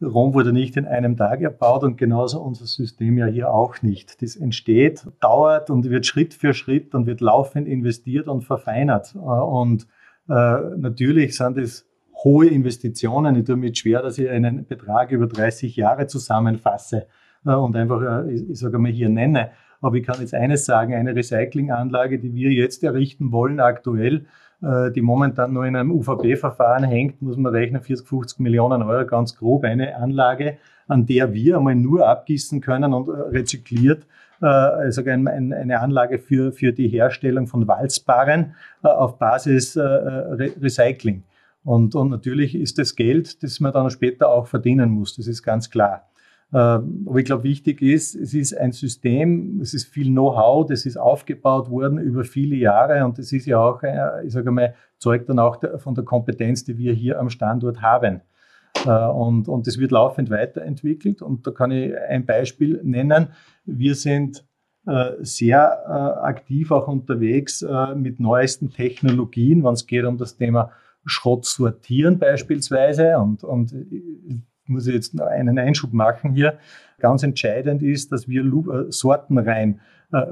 Rom 0.00 0.34
wurde 0.34 0.52
nicht 0.52 0.76
in 0.76 0.86
einem 0.86 1.16
Tag 1.16 1.42
erbaut 1.42 1.82
und 1.82 1.98
genauso 1.98 2.40
unser 2.40 2.66
System 2.66 3.18
ja 3.18 3.26
hier 3.26 3.52
auch 3.52 3.82
nicht. 3.82 4.22
Das 4.22 4.36
entsteht, 4.36 5.06
dauert 5.20 5.68
und 5.68 5.88
wird 5.90 6.06
Schritt 6.06 6.32
für 6.32 6.54
Schritt 6.54 6.94
und 6.94 7.06
wird 7.06 7.20
laufend 7.20 7.68
investiert 7.68 8.28
und 8.28 8.42
verfeinert. 8.42 9.14
Und 9.14 9.82
äh, 9.82 9.86
natürlich 10.26 11.36
sind 11.36 11.58
es 11.58 11.86
hohe 12.24 12.46
Investitionen. 12.46 13.36
Ich 13.36 13.44
tue 13.44 13.56
mir 13.56 13.74
schwer, 13.74 14.02
dass 14.02 14.18
ich 14.18 14.28
einen 14.28 14.66
Betrag 14.66 15.10
über 15.10 15.26
30 15.26 15.76
Jahre 15.76 16.06
zusammenfasse 16.06 17.06
äh, 17.44 17.50
und 17.50 17.76
einfach, 17.76 18.26
äh, 18.26 18.32
ich 18.32 18.58
sage 18.58 18.78
mal, 18.78 18.90
hier 18.90 19.08
nenne. 19.08 19.50
Aber 19.80 19.96
ich 19.96 20.06
kann 20.06 20.20
jetzt 20.20 20.34
eines 20.34 20.64
sagen, 20.64 20.94
eine 20.94 21.14
Recyclinganlage, 21.14 22.18
die 22.18 22.34
wir 22.34 22.52
jetzt 22.52 22.84
errichten 22.84 23.32
wollen, 23.32 23.58
aktuell, 23.60 24.26
die 24.94 25.02
momentan 25.02 25.52
nur 25.52 25.66
in 25.66 25.74
einem 25.74 25.90
UVP-Verfahren 25.90 26.84
hängt, 26.84 27.20
muss 27.20 27.36
man 27.36 27.52
rechnen, 27.52 27.82
40, 27.82 28.06
50 28.06 28.38
Millionen 28.38 28.84
Euro, 28.84 29.04
ganz 29.04 29.36
grob. 29.36 29.64
Eine 29.64 29.96
Anlage, 29.96 30.58
an 30.86 31.04
der 31.04 31.32
wir 31.34 31.56
einmal 31.56 31.74
nur 31.74 32.06
abgießen 32.06 32.60
können 32.60 32.94
und 32.94 33.08
rezykliert 33.08 34.06
also 34.46 35.02
eine 35.04 35.80
Anlage 35.80 36.18
für, 36.18 36.52
für 36.52 36.72
die 36.72 36.88
Herstellung 36.88 37.46
von 37.46 37.66
Walzbarren 37.68 38.54
äh, 38.82 38.88
auf 38.88 39.18
Basis 39.18 39.76
äh, 39.76 39.82
Recycling. 39.82 41.22
Und, 41.64 41.94
und 41.94 42.10
natürlich 42.10 42.54
ist 42.54 42.78
das 42.78 42.96
Geld, 42.96 43.42
das 43.42 43.60
man 43.60 43.72
dann 43.72 43.90
später 43.90 44.28
auch 44.28 44.46
verdienen 44.46 44.90
muss, 44.90 45.16
das 45.16 45.26
ist 45.28 45.42
ganz 45.42 45.70
klar. 45.70 46.08
Aber 46.50 47.16
ich 47.16 47.24
glaube, 47.24 47.44
wichtig 47.44 47.80
ist, 47.80 48.14
es 48.14 48.34
ist 48.34 48.54
ein 48.54 48.72
System, 48.72 49.60
es 49.62 49.72
ist 49.72 49.86
viel 49.86 50.08
Know-how, 50.08 50.66
das 50.66 50.84
ist 50.84 50.98
aufgebaut 50.98 51.70
worden 51.70 51.96
über 51.96 52.24
viele 52.24 52.56
Jahre 52.56 53.06
und 53.06 53.16
das 53.16 53.32
ist 53.32 53.46
ja 53.46 53.58
auch, 53.58 53.82
ich 54.22 54.32
sage 54.34 54.50
mal, 54.50 54.74
zeugt 54.98 55.30
dann 55.30 55.38
auch 55.38 55.62
von 55.78 55.94
der 55.94 56.04
Kompetenz, 56.04 56.62
die 56.62 56.76
wir 56.76 56.92
hier 56.92 57.18
am 57.18 57.30
Standort 57.30 57.80
haben. 57.80 58.20
Und, 58.84 59.48
und 59.48 59.66
das 59.66 59.78
wird 59.78 59.92
laufend 59.92 60.30
weiterentwickelt. 60.30 61.22
Und 61.22 61.46
da 61.46 61.50
kann 61.50 61.70
ich 61.70 61.92
ein 62.08 62.26
Beispiel 62.26 62.80
nennen. 62.82 63.28
Wir 63.64 63.94
sind 63.94 64.44
äh, 64.86 65.12
sehr 65.20 65.84
äh, 65.86 66.26
aktiv 66.26 66.72
auch 66.72 66.88
unterwegs 66.88 67.62
äh, 67.62 67.94
mit 67.94 68.18
neuesten 68.18 68.70
Technologien, 68.70 69.62
wenn 69.62 69.74
es 69.74 69.86
geht 69.86 70.04
um 70.04 70.18
das 70.18 70.36
Thema 70.36 70.72
Schrott 71.04 71.44
sortieren 71.44 72.18
beispielsweise. 72.18 73.18
Und, 73.18 73.44
und 73.44 73.72
ich 74.64 74.68
muss 74.68 74.86
jetzt 74.86 75.20
einen 75.20 75.58
Einschub 75.58 75.92
machen 75.92 76.34
hier. 76.34 76.58
Ganz 76.98 77.22
entscheidend 77.22 77.82
ist, 77.82 78.12
dass 78.12 78.28
wir 78.28 78.44
sortenrein 78.90 79.80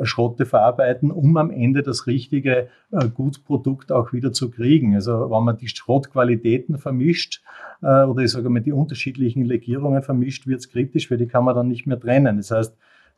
Schrotte 0.03 0.45
verarbeiten, 0.45 1.11
um 1.11 1.37
am 1.37 1.51
Ende 1.51 1.83
das 1.83 2.07
richtige 2.07 2.69
Gutprodukt 3.15 3.91
auch 3.91 4.13
wieder 4.13 4.33
zu 4.33 4.51
kriegen. 4.51 4.95
Also 4.95 5.31
wenn 5.31 5.43
man 5.43 5.57
die 5.57 5.69
Schrottqualitäten 5.69 6.79
vermischt 6.79 7.43
oder 7.81 8.19
ich 8.19 8.31
sage 8.31 8.51
mal 8.51 8.61
die 8.61 8.73
unterschiedlichen 8.73 9.45
Legierungen 9.45 10.03
vermischt, 10.03 10.47
wird 10.47 10.61
es 10.61 10.69
kritisch, 10.69 11.11
weil 11.11 11.19
die 11.19 11.27
kann 11.27 11.45
man 11.45 11.55
dann 11.57 11.69
nicht 11.69 11.87
mehr 11.87 11.99
trennen. 11.99 12.37
Das 12.37 12.51
heißt, 12.51 12.77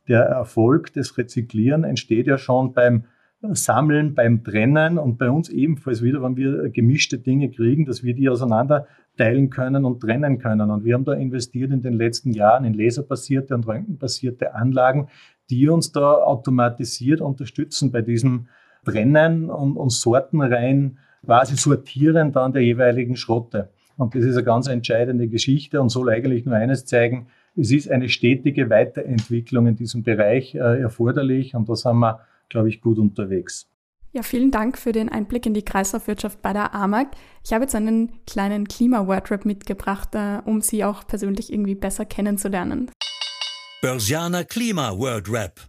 der 0.09 0.23
Erfolg 0.23 0.92
des 0.92 1.19
Rezyklieren 1.19 1.85
entsteht 1.85 2.26
ja 2.26 2.38
schon 2.38 2.73
beim 2.73 3.04
Sammeln, 3.40 4.14
beim 4.14 4.45
Trennen 4.45 4.99
und 4.99 5.19
bei 5.19 5.28
uns 5.28 5.49
ebenfalls 5.49 6.00
wieder, 6.00 6.23
wenn 6.23 6.37
wir 6.37 6.69
gemischte 6.71 7.19
Dinge 7.19 7.50
kriegen, 7.50 7.87
dass 7.87 8.04
wir 8.04 8.14
die 8.14 8.28
auseinander 8.28 8.87
teilen 9.16 9.50
können 9.50 9.85
und 9.85 10.00
trennen 10.00 10.38
können. 10.38 10.71
Und 10.71 10.85
wir 10.85 10.95
haben 10.95 11.04
da 11.04 11.12
investiert 11.12 11.71
in 11.71 11.83
den 11.83 11.95
letzten 11.95 12.33
Jahren 12.33 12.64
in 12.64 12.75
laserbasierte 12.75 13.54
und 13.54 13.66
röntgenbasierte 13.66 14.54
Anlagen, 14.54 15.09
die 15.50 15.69
uns 15.69 15.92
da 15.92 16.14
automatisiert 16.14 17.21
unterstützen 17.21 17.92
bei 17.92 18.02
diesem 18.02 18.49
Trennen 18.85 19.50
und, 19.50 19.76
und 19.76 19.92
Sortenreihen, 19.92 20.99
quasi 21.25 21.57
sortieren 21.57 22.33
dann 22.33 22.52
der 22.52 22.62
jeweiligen 22.62 23.16
Schrotte. 23.16 23.71
Und 23.97 24.14
das 24.14 24.25
ist 24.25 24.37
eine 24.37 24.45
ganz 24.45 24.66
entscheidende 24.66 25.28
Geschichte 25.28 25.81
und 25.81 25.90
soll 25.90 26.11
eigentlich 26.11 26.45
nur 26.45 26.57
eines 26.57 26.87
zeigen, 26.87 27.28
es 27.54 27.71
ist 27.71 27.90
eine 27.90 28.09
stetige 28.09 28.71
Weiterentwicklung 28.71 29.66
in 29.66 29.76
diesem 29.76 30.02
Bereich 30.02 30.54
äh, 30.54 30.81
erforderlich 30.81 31.54
und 31.54 31.69
da 31.69 31.76
sind 31.76 31.99
wir, 31.99 32.21
glaube 32.49 32.71
ich, 32.71 32.81
gut 32.81 32.99
unterwegs. 32.99 33.72
Ja, 34.14 34.23
vielen 34.23 34.50
Dank 34.50 34.76
für 34.76 34.92
den 34.92 35.09
Einblick 35.09 35.47
in 35.47 35.54
die 35.54 35.64
Kreislaufwirtschaft 35.64 36.42
bei 36.42 36.52
der 36.52 36.75
AMAG. 36.75 37.09
Ich 37.45 37.54
habe 37.54 37.64
jetzt 37.64 37.75
einen 37.75 38.23
kleinen 38.26 38.69
Klima-Wordrap 38.69 39.47
mitgebracht, 39.47 40.14
äh, 40.14 40.40
um 40.45 40.61
Sie 40.61 40.85
auch 40.85 41.07
persönlich 41.07 41.50
irgendwie 41.50 41.75
besser 41.75 42.04
kennenzulernen. 42.04 42.90
Börsianer 43.81 44.45
Klima-Wordrap. 44.45 45.61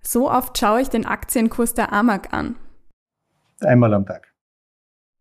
So 0.00 0.30
oft 0.30 0.56
schaue 0.58 0.80
ich 0.80 0.88
den 0.88 1.04
Aktienkurs 1.04 1.74
der 1.74 1.92
AMAG 1.92 2.32
an. 2.32 2.54
Einmal 3.60 3.94
am 3.94 4.06
Tag. 4.06 4.32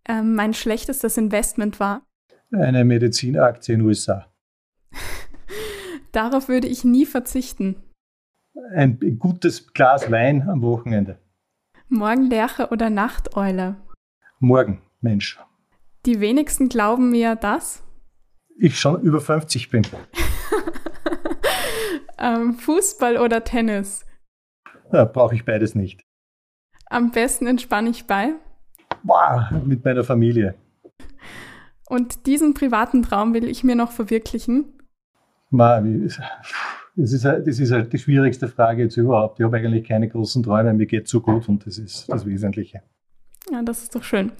Ähm, 0.07 0.36
mein 0.36 0.53
schlechtestes 0.53 1.17
Investment 1.17 1.79
war? 1.79 2.03
Eine 2.51 2.86
Medizinaktie 2.86 3.74
in 3.74 3.79
den 3.79 3.88
USA. 3.88 4.31
Darauf 6.12 6.48
würde 6.48 6.67
ich 6.67 6.83
nie 6.83 7.07
verzichten. 7.07 7.75
Ein 8.75 9.00
gutes 9.17 9.74
Glas 9.74 10.12
Wein 10.12 10.48
am 10.48 10.62
Wochenende. 10.62 11.17
Morgenlerche 11.89 12.69
oder 12.69 12.89
Nachteule? 12.89 13.75
Morgen, 14.39 14.81
Mensch. 15.01 15.39
Die 16.05 16.19
wenigsten 16.19 16.69
glauben 16.69 17.10
mir 17.10 17.36
das? 17.36 17.84
Ich 18.58 18.79
schon 18.79 19.01
über 19.01 19.19
50 19.19 19.69
bin. 19.69 19.84
ähm, 22.19 22.53
Fußball 22.53 23.17
oder 23.17 23.43
Tennis? 23.43 24.05
Ja, 24.93 25.05
Brauche 25.05 25.34
ich 25.34 25.46
beides 25.46 25.74
nicht. 25.74 26.01
Am 26.86 27.12
besten 27.12 27.48
entspanne 27.48 27.89
ich 27.89 28.05
bei? 28.05 28.34
Boah, 29.03 29.50
mit 29.65 29.84
meiner 29.84 30.03
Familie. 30.03 30.55
Und 31.88 32.27
diesen 32.27 32.53
privaten 32.53 33.01
Traum 33.01 33.34
will 33.34 33.48
ich 33.48 33.63
mir 33.63 33.75
noch 33.75 33.91
verwirklichen? 33.91 34.77
Das 36.96 37.13
ist, 37.13 37.25
halt, 37.25 37.48
das 37.48 37.60
ist 37.60 37.72
halt 37.72 37.93
die 37.93 37.98
schwierigste 37.98 38.48
Frage 38.48 38.84
jetzt 38.84 38.98
überhaupt. 38.98 39.39
Ich 39.39 39.46
habe 39.46 39.58
eigentlich 39.58 39.88
keine 39.88 40.10
großen 40.10 40.43
Träume, 40.43 40.74
mir 40.74 40.86
geht 40.86 41.08
so 41.08 41.22
gut 41.22 41.48
und 41.48 41.65
das 41.65 41.77
ist 41.77 42.10
das 42.10 42.25
Wesentliche. 42.25 42.81
Ja, 43.51 43.62
das 43.63 43.84
ist 43.84 43.96
doch 43.96 44.03
schön. 44.03 44.31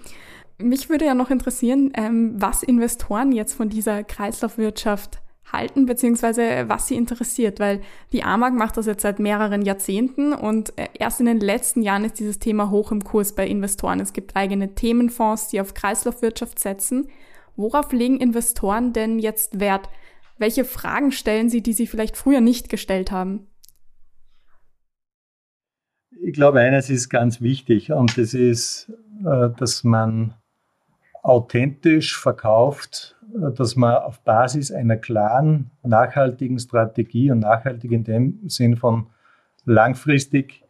Mich 0.58 0.90
würde 0.90 1.06
ja 1.06 1.14
noch 1.14 1.30
interessieren, 1.30 1.92
ähm, 1.96 2.34
was 2.36 2.64
Investoren 2.64 3.32
jetzt 3.32 3.54
von 3.54 3.70
dieser 3.70 4.04
Kreislaufwirtschaft 4.04 5.20
halten, 5.52 5.86
beziehungsweise 5.86 6.66
was 6.68 6.88
sie 6.88 6.96
interessiert, 6.96 7.60
weil 7.60 7.82
die 8.12 8.24
AMAG 8.24 8.54
macht 8.54 8.78
das 8.78 8.86
jetzt 8.86 9.02
seit 9.02 9.20
mehreren 9.20 9.62
Jahrzehnten 9.62 10.34
und 10.34 10.78
äh, 10.78 10.88
erst 10.94 11.20
in 11.20 11.26
den 11.26 11.40
letzten 11.40 11.82
Jahren 11.82 12.06
ist 12.06 12.20
dieses 12.20 12.40
Thema 12.40 12.70
hoch 12.70 12.92
im 12.92 13.04
Kurs 13.04 13.34
bei 13.34 13.48
Investoren. 13.48 14.00
Es 14.00 14.14
gibt 14.14 14.36
eigene 14.36 14.76
Themenfonds, 14.76 15.48
die 15.48 15.62
auf 15.62 15.74
Kreislaufwirtschaft 15.74 16.60
setzen. 16.60 17.08
Worauf 17.56 17.92
legen 17.92 18.20
Investoren 18.20 18.94
denn 18.94 19.20
jetzt 19.20 19.60
Wert? 19.60 19.90
Welche 20.40 20.64
Fragen 20.64 21.12
stellen 21.12 21.50
Sie, 21.50 21.62
die 21.62 21.74
Sie 21.74 21.86
vielleicht 21.86 22.16
früher 22.16 22.40
nicht 22.40 22.70
gestellt 22.70 23.12
haben? 23.12 23.48
Ich 26.22 26.34
glaube, 26.34 26.62
eines 26.62 26.90
ist 26.90 27.10
ganz 27.10 27.42
wichtig 27.42 27.92
und 27.92 28.18
das 28.18 28.34
ist, 28.34 28.90
äh, 29.26 29.50
dass 29.58 29.84
man 29.84 30.34
authentisch 31.24 32.18
verkauft, 32.18 33.18
äh, 33.36 33.52
dass 33.52 33.76
man 33.76 33.96
auf 33.96 34.22
Basis 34.22 34.72
einer 34.72 34.96
klaren, 34.96 35.72
nachhaltigen 35.84 36.58
Strategie 36.58 37.32
und 37.32 37.40
nachhaltig 37.40 37.92
in 37.92 38.06
dem 38.06 38.40
Sinn 38.48 38.78
von 38.78 39.08
langfristig 39.66 40.64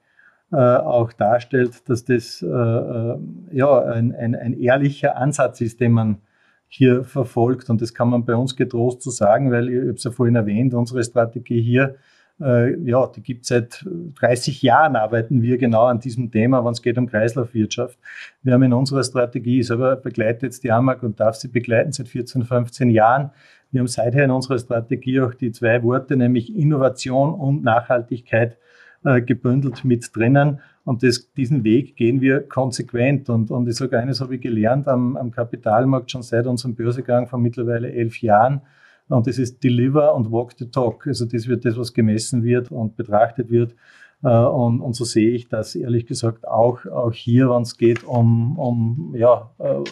äh, 0.52 0.56
auch 0.56 1.14
darstellt, 1.14 1.88
dass 1.88 2.06
das 2.06 2.42
ja, 2.42 3.80
ein, 3.84 4.16
ein, 4.16 4.36
ein 4.36 4.60
ehrlicher 4.60 5.16
Ansatz 5.16 5.62
ist, 5.62 5.80
den 5.80 5.92
man 5.92 6.22
hier 6.70 7.04
verfolgt. 7.04 7.70
Und 7.70 7.82
das 7.82 7.94
kann 7.94 8.10
man 8.10 8.24
bei 8.24 8.36
uns 8.36 8.56
getrost 8.56 9.02
so 9.02 9.10
sagen, 9.10 9.52
weil 9.52 9.70
ich 9.70 9.80
habe 9.80 9.90
es 9.92 10.04
ja 10.04 10.12
vorhin 10.12 10.36
erwähnt, 10.36 10.74
unsere 10.74 11.04
Strategie 11.04 11.62
hier, 11.62 11.96
äh, 12.40 12.80
ja, 12.84 13.08
die 13.08 13.22
gibt 13.22 13.46
seit 13.46 13.86
30 14.20 14.62
Jahren, 14.62 14.96
arbeiten 14.96 15.42
wir 15.42 15.58
genau 15.58 15.86
an 15.86 16.00
diesem 16.00 16.32
Thema, 16.32 16.64
wenn 16.64 16.72
es 16.72 16.82
geht 16.82 16.98
um 16.98 17.08
Kreislaufwirtschaft. 17.08 17.98
Wir 18.44 18.54
haben 18.54 18.64
in 18.64 18.74
unserer 18.74 19.04
Strategie, 19.04 19.60
ich 19.60 19.68
selber 19.68 19.96
begleite 19.96 20.46
jetzt 20.46 20.64
die 20.64 20.72
AMAG 20.72 21.04
und 21.04 21.20
darf 21.20 21.36
sie 21.36 21.50
begleiten 21.50 21.92
seit 21.92 22.08
14, 22.08 22.44
15 22.44 22.92
Jahren. 22.92 23.32
Wir 23.72 23.80
haben 23.80 23.88
seither 23.88 24.24
in 24.24 24.32
unserer 24.32 24.58
Strategie 24.58 25.20
auch 25.22 25.34
die 25.34 25.52
zwei 25.52 25.84
Worte, 25.84 26.16
nämlich 26.16 26.56
Innovation 26.56 27.34
und 27.34 27.64
Nachhaltigkeit 27.64 28.58
äh, 29.04 29.22
gebündelt 29.22 29.86
mit 29.86 30.16
drinnen. 30.16 30.60
Und 30.86 31.04
das, 31.04 31.32
diesen 31.34 31.64
Weg 31.64 31.96
gehen 31.96 32.22
wir 32.22 32.42
konsequent. 32.42 33.30
Und, 33.30 33.52
und 33.52 33.68
ich 33.68 33.76
sage, 33.76 34.00
eines 34.00 34.22
habe 34.22 34.36
ich 34.36 34.42
gelernt 34.42 34.88
am, 34.88 35.18
am 35.18 35.32
Kapitalmarkt 35.32 36.12
schon 36.12 36.24
seit 36.24 36.48
unserem 36.48 36.76
Börsegang 36.76 37.28
von 37.28 37.42
mittlerweile 37.42 37.92
elf 37.92 38.22
Jahren. 38.22 38.62
Und 39.08 39.28
das 39.28 39.38
ist 39.38 39.64
Deliver 39.64 40.16
und 40.16 40.32
Walk 40.32 40.54
the 40.58 40.70
Talk. 40.70 41.08
Also 41.08 41.26
das 41.26 41.48
wird 41.48 41.66
das, 41.66 41.78
was 41.78 41.94
gemessen 41.94 42.44
wird 42.44 42.72
und 42.72 42.96
betrachtet 42.96 43.50
wird. 43.50 43.76
Äh, 44.24 44.28
und, 44.28 44.82
und 44.82 44.96
so 44.96 45.06
sehe 45.06 45.32
ich 45.32 45.48
das 45.48 45.76
ehrlich 45.76 46.06
gesagt 46.06 46.48
auch, 46.48 46.86
auch 46.86 47.14
hier, 47.14 47.50
wenn 47.50 47.62
es 47.62 47.78
geht 47.78 48.04
um, 48.04 48.58
um 48.58 49.14
ja, 49.16 49.50
äh, 49.60 49.84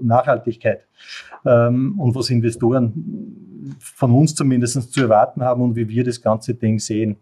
Nachhaltigkeit 0.00 0.86
ähm, 1.44 1.98
und 1.98 2.14
was 2.14 2.30
Investoren 2.30 3.76
von 3.78 4.12
uns 4.12 4.34
zumindest 4.34 4.92
zu 4.92 5.02
erwarten 5.02 5.42
haben 5.42 5.62
und 5.62 5.76
wie 5.76 5.88
wir 5.88 6.04
das 6.04 6.20
ganze 6.20 6.54
Ding 6.54 6.78
sehen. 6.78 7.16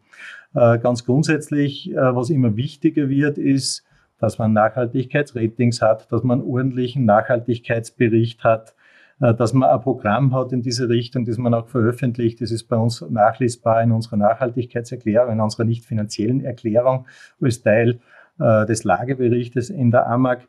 Äh, 0.54 0.78
ganz 0.78 1.04
grundsätzlich, 1.04 1.92
äh, 1.92 1.96
was 1.96 2.30
immer 2.30 2.56
wichtiger 2.56 3.08
wird, 3.08 3.38
ist, 3.38 3.84
dass 4.18 4.38
man 4.38 4.52
Nachhaltigkeitsratings 4.52 5.80
hat, 5.80 6.10
dass 6.12 6.24
man 6.24 6.40
einen 6.40 6.50
ordentlichen 6.50 7.04
Nachhaltigkeitsbericht 7.04 8.42
hat, 8.42 8.74
äh, 9.20 9.32
dass 9.32 9.52
man 9.52 9.70
ein 9.70 9.80
Programm 9.80 10.34
hat 10.34 10.52
in 10.52 10.60
diese 10.60 10.88
Richtung, 10.88 11.24
das 11.24 11.38
man 11.38 11.54
auch 11.54 11.68
veröffentlicht. 11.68 12.40
Das 12.40 12.50
ist 12.50 12.64
bei 12.64 12.76
uns 12.76 13.04
nachlesbar 13.08 13.82
in 13.82 13.92
unserer 13.92 14.16
Nachhaltigkeitserklärung, 14.16 15.34
in 15.34 15.40
unserer 15.40 15.64
nicht 15.64 15.84
finanziellen 15.84 16.44
Erklärung 16.44 17.06
als 17.40 17.62
Teil 17.62 18.00
des 18.38 18.84
Lageberichtes 18.84 19.68
in 19.68 19.90
der 19.90 20.06
AMAG. 20.06 20.48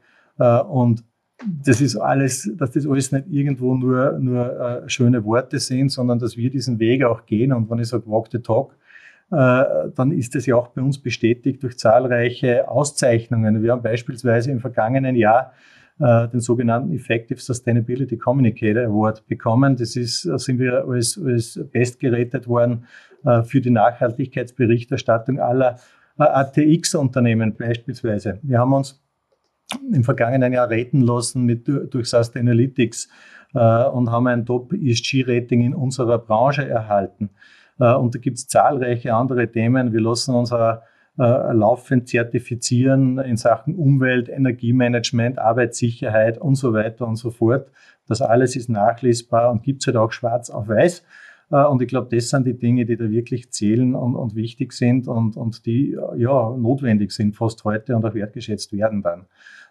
Und 0.70 1.04
das 1.46 1.82
ist 1.82 1.98
alles, 1.98 2.50
dass 2.56 2.72
das 2.72 2.88
alles 2.88 3.12
nicht 3.12 3.26
irgendwo 3.30 3.76
nur, 3.76 4.18
nur 4.18 4.84
schöne 4.88 5.26
Worte 5.26 5.60
sind, 5.60 5.90
sondern 5.90 6.18
dass 6.18 6.38
wir 6.38 6.50
diesen 6.50 6.80
Weg 6.80 7.04
auch 7.04 7.26
gehen. 7.26 7.52
Und 7.52 7.70
wenn 7.70 7.80
ich 7.80 7.90
sage, 7.90 8.08
walk 8.08 8.30
the 8.32 8.40
talk, 8.40 8.78
dann 9.32 10.12
ist 10.12 10.36
es 10.36 10.46
ja 10.46 10.58
auch 10.58 10.68
bei 10.68 10.82
uns 10.82 10.98
bestätigt 10.98 11.64
durch 11.64 11.78
zahlreiche 11.78 12.68
Auszeichnungen. 12.68 13.64
Wir 13.64 13.72
haben 13.72 13.82
beispielsweise 13.82 14.52
im 14.52 14.60
vergangenen 14.60 15.16
Jahr 15.16 15.54
äh, 16.02 16.28
den 16.30 16.40
sogenannten 16.40 16.92
Effective 16.94 17.40
Sustainability 17.40 18.18
Communicator 18.18 18.84
Award 18.84 19.28
bekommen. 19.28 19.76
Das 19.76 19.96
ist, 19.96 20.22
sind 20.22 20.58
wir 20.58 20.84
als, 20.88 21.20
als 21.24 21.60
bestgerätet 21.72 22.48
worden 22.48 22.86
äh, 23.24 23.44
für 23.44 23.62
die 23.62 23.70
Nachhaltigkeitsberichterstattung 23.70 25.40
aller 25.40 25.78
ATX-Unternehmen 26.18 27.56
beispielsweise. 27.56 28.40
Wir 28.42 28.60
haben 28.60 28.74
uns 28.74 29.00
im 29.92 30.04
vergangenen 30.04 30.54
Jahr 30.54 30.70
retten 30.70 31.02
lassen 31.02 31.46
mit, 31.46 31.68
durch 31.68 32.10
Sustainalytics 32.10 33.08
und 33.54 34.12
haben 34.12 34.28
ein 34.28 34.46
Top-ESG-Rating 34.46 35.62
in 35.62 35.74
unserer 35.74 36.20
Branche 36.20 36.68
erhalten. 36.68 37.30
Und 37.78 38.14
da 38.14 38.20
gibt 38.20 38.38
es 38.38 38.48
zahlreiche 38.48 39.14
andere 39.14 39.52
Themen. 39.52 39.92
Wir 39.92 40.02
lassen 40.02 40.36
uns 40.36 40.52
auch 40.52 40.78
laufend 41.18 42.08
zertifizieren 42.08 43.18
in 43.20 43.38
Sachen 43.38 43.76
Umwelt, 43.76 44.30
Energiemanagement, 44.30 45.40
Arbeitssicherheit 45.40 46.38
und 46.38 46.56
so 46.56 46.74
weiter 46.74 47.08
und 47.08 47.16
so 47.16 47.32
fort. 47.32 47.72
Das 48.08 48.22
alles 48.22 48.56
ist 48.56 48.70
nachlesbar 48.70 49.52
und 49.52 49.64
gibt 49.64 49.82
es 49.82 49.88
halt 49.88 49.98
auch 49.98 50.12
schwarz 50.12 50.50
auf 50.50 50.68
weiß. 50.68 51.04
Äh, 51.52 51.66
und 51.66 51.82
ich 51.82 51.88
glaube, 51.88 52.16
das 52.16 52.30
sind 52.30 52.48
die 52.48 52.58
Dinge, 52.58 52.86
die 52.86 52.98
da 52.98 53.10
wirklich 53.10 53.52
zählen 53.52 53.96
und, 53.96 54.16
und 54.16 54.36
wichtig 54.36 54.74
sind 54.74 55.08
und, 55.08 55.38
und 55.38 55.66
die 55.66 55.98
ja 56.18 56.56
notwendig 56.58 57.12
sind 57.12 57.36
fast 57.36 57.64
heute 57.64 57.96
und 57.96 58.06
auch 58.06 58.14
wertgeschätzt 58.14 58.74
werden 58.74 59.04
dann. 59.04 59.26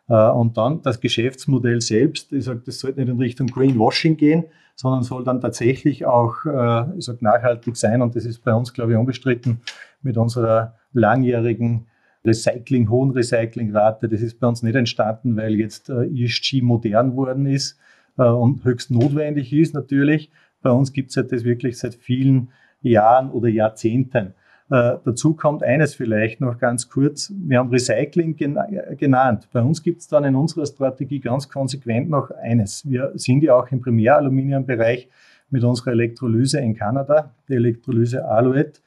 Äh, 0.09 0.30
und 0.30 0.57
dann 0.57 0.83
das 0.83 1.00
Geschäftsmodell 1.00 1.80
selbst, 1.80 2.33
ich 2.33 2.45
sage, 2.45 2.62
das 2.64 2.78
sollte 2.78 3.00
nicht 3.00 3.09
in 3.09 3.19
Richtung 3.19 3.47
Greenwashing 3.49 4.16
gehen, 4.16 4.45
sondern 4.80 5.02
soll 5.02 5.25
dann 5.25 5.42
tatsächlich 5.42 6.06
auch 6.06 6.46
äh, 6.46 6.96
ich 6.96 7.04
sag, 7.04 7.20
nachhaltig 7.20 7.76
sein. 7.76 8.00
Und 8.00 8.16
das 8.16 8.25
ist 8.25 8.42
bei 8.42 8.54
uns, 8.54 8.72
glaube 8.72 8.92
ich, 8.92 8.99
unbestritten 8.99 9.60
mit 10.00 10.16
unserer 10.16 10.75
langjährigen 10.94 11.87
Recycling, 12.25 12.88
hohen 12.88 13.10
Recyclingrate. 13.10 14.08
Das 14.08 14.22
ist 14.22 14.40
bei 14.40 14.46
uns 14.46 14.62
nicht 14.62 14.76
entstanden, 14.76 15.37
weil 15.37 15.56
jetzt 15.56 15.90
ESG 15.90 16.62
modern 16.62 17.14
worden 17.14 17.44
ist 17.44 17.78
und 18.16 18.64
höchst 18.64 18.90
notwendig 18.90 19.52
ist 19.52 19.75
natürlich, 19.75 20.30
bei 20.62 20.70
uns 20.70 20.94
gibt 20.94 21.10
es 21.10 21.16
ja 21.16 21.25
das 21.25 21.44
wirklich 21.44 21.78
seit 21.78 21.94
vielen 21.94 22.49
Jahren 22.80 23.30
oder 23.30 23.49
Jahrzehnten. 23.49 24.32
Äh, 24.70 24.98
dazu 25.04 25.34
kommt 25.34 25.64
eines 25.64 25.94
vielleicht 25.94 26.40
noch 26.40 26.58
ganz 26.58 26.88
kurz. 26.88 27.32
Wir 27.36 27.58
haben 27.58 27.70
Recycling 27.70 28.36
gen 28.36 28.56
genannt. 28.96 29.48
Bei 29.52 29.62
uns 29.62 29.82
gibt 29.82 30.00
es 30.00 30.08
dann 30.08 30.22
in 30.24 30.36
unserer 30.36 30.64
Strategie 30.64 31.18
ganz 31.18 31.48
konsequent 31.48 32.08
noch 32.08 32.30
eines. 32.30 32.88
Wir 32.88 33.10
sind 33.16 33.42
ja 33.42 33.56
auch 33.56 33.70
im 33.72 33.80
Primäraluminiumbereich 33.80 35.08
mit 35.50 35.64
unserer 35.64 35.90
Elektrolyse 35.90 36.60
in 36.60 36.76
Kanada, 36.76 37.34
die 37.48 37.54
Elektrolyse 37.54 38.24
Alouette. 38.24 38.80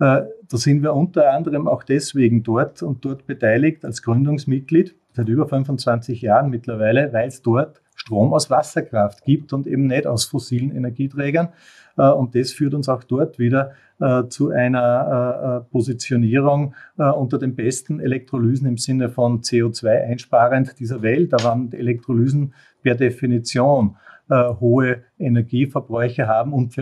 Äh, 0.00 0.22
da 0.48 0.56
sind 0.56 0.82
wir 0.82 0.94
unter 0.94 1.32
anderem 1.32 1.68
auch 1.68 1.84
deswegen 1.84 2.42
dort 2.42 2.82
und 2.82 3.04
dort 3.04 3.26
beteiligt 3.26 3.84
als 3.84 4.02
Gründungsmitglied 4.02 4.96
seit 5.12 5.28
über 5.28 5.46
25 5.46 6.22
Jahren 6.22 6.50
mittlerweile, 6.50 7.12
weil 7.12 7.28
es 7.28 7.40
dort 7.42 7.80
Strom 8.00 8.32
aus 8.32 8.48
Wasserkraft 8.48 9.24
gibt 9.24 9.52
und 9.52 9.66
eben 9.66 9.86
nicht 9.86 10.06
aus 10.06 10.24
fossilen 10.24 10.74
Energieträgern. 10.74 11.50
Äh, 11.98 12.08
und 12.08 12.34
das 12.34 12.50
führt 12.50 12.72
uns 12.72 12.88
auch 12.88 13.04
dort 13.04 13.38
wieder 13.38 13.72
äh, 14.00 14.24
zu 14.28 14.50
einer 14.50 15.64
äh, 15.68 15.70
Positionierung 15.70 16.74
unter 16.96 17.38
den 17.38 17.54
besten 17.54 18.00
Elektrolysen 18.00 18.66
im 18.66 18.78
Sinne 18.78 19.10
von 19.10 19.42
CO2 19.42 20.04
einsparend 20.04 20.80
dieser 20.80 21.02
Welt. 21.02 21.32
Da 21.34 21.44
waren 21.44 21.72
Elektrolysen 21.72 22.54
per 22.82 22.94
Definition 22.94 23.96
hohe 24.32 25.02
Energieverbräuche 25.18 26.28
haben 26.28 26.52
und 26.52 26.76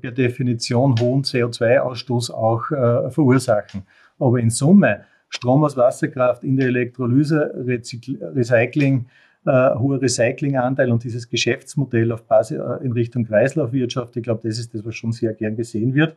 per 0.00 0.12
Definition 0.12 0.94
hohen 0.98 1.22
CO2-Ausstoß 1.22 2.32
auch 2.32 2.62
verursachen. 3.10 3.82
Aber 4.18 4.38
in 4.38 4.48
Summe 4.48 5.02
Strom 5.28 5.64
aus 5.64 5.76
Wasserkraft 5.76 6.44
in 6.44 6.56
der 6.56 6.68
Elektrolyse, 6.68 7.52
Recycling, 7.66 9.06
äh, 9.46 9.74
hoher 9.74 10.00
Recyclinganteil 10.00 10.90
und 10.90 11.04
dieses 11.04 11.28
Geschäftsmodell 11.28 12.12
auf 12.12 12.24
Basis 12.24 12.58
äh, 12.58 12.84
in 12.84 12.92
Richtung 12.92 13.24
Kreislaufwirtschaft, 13.24 14.16
ich 14.16 14.22
glaube, 14.22 14.48
das 14.48 14.58
ist 14.58 14.74
das, 14.74 14.84
was 14.84 14.94
schon 14.94 15.12
sehr 15.12 15.34
gern 15.34 15.56
gesehen 15.56 15.94
wird. 15.94 16.16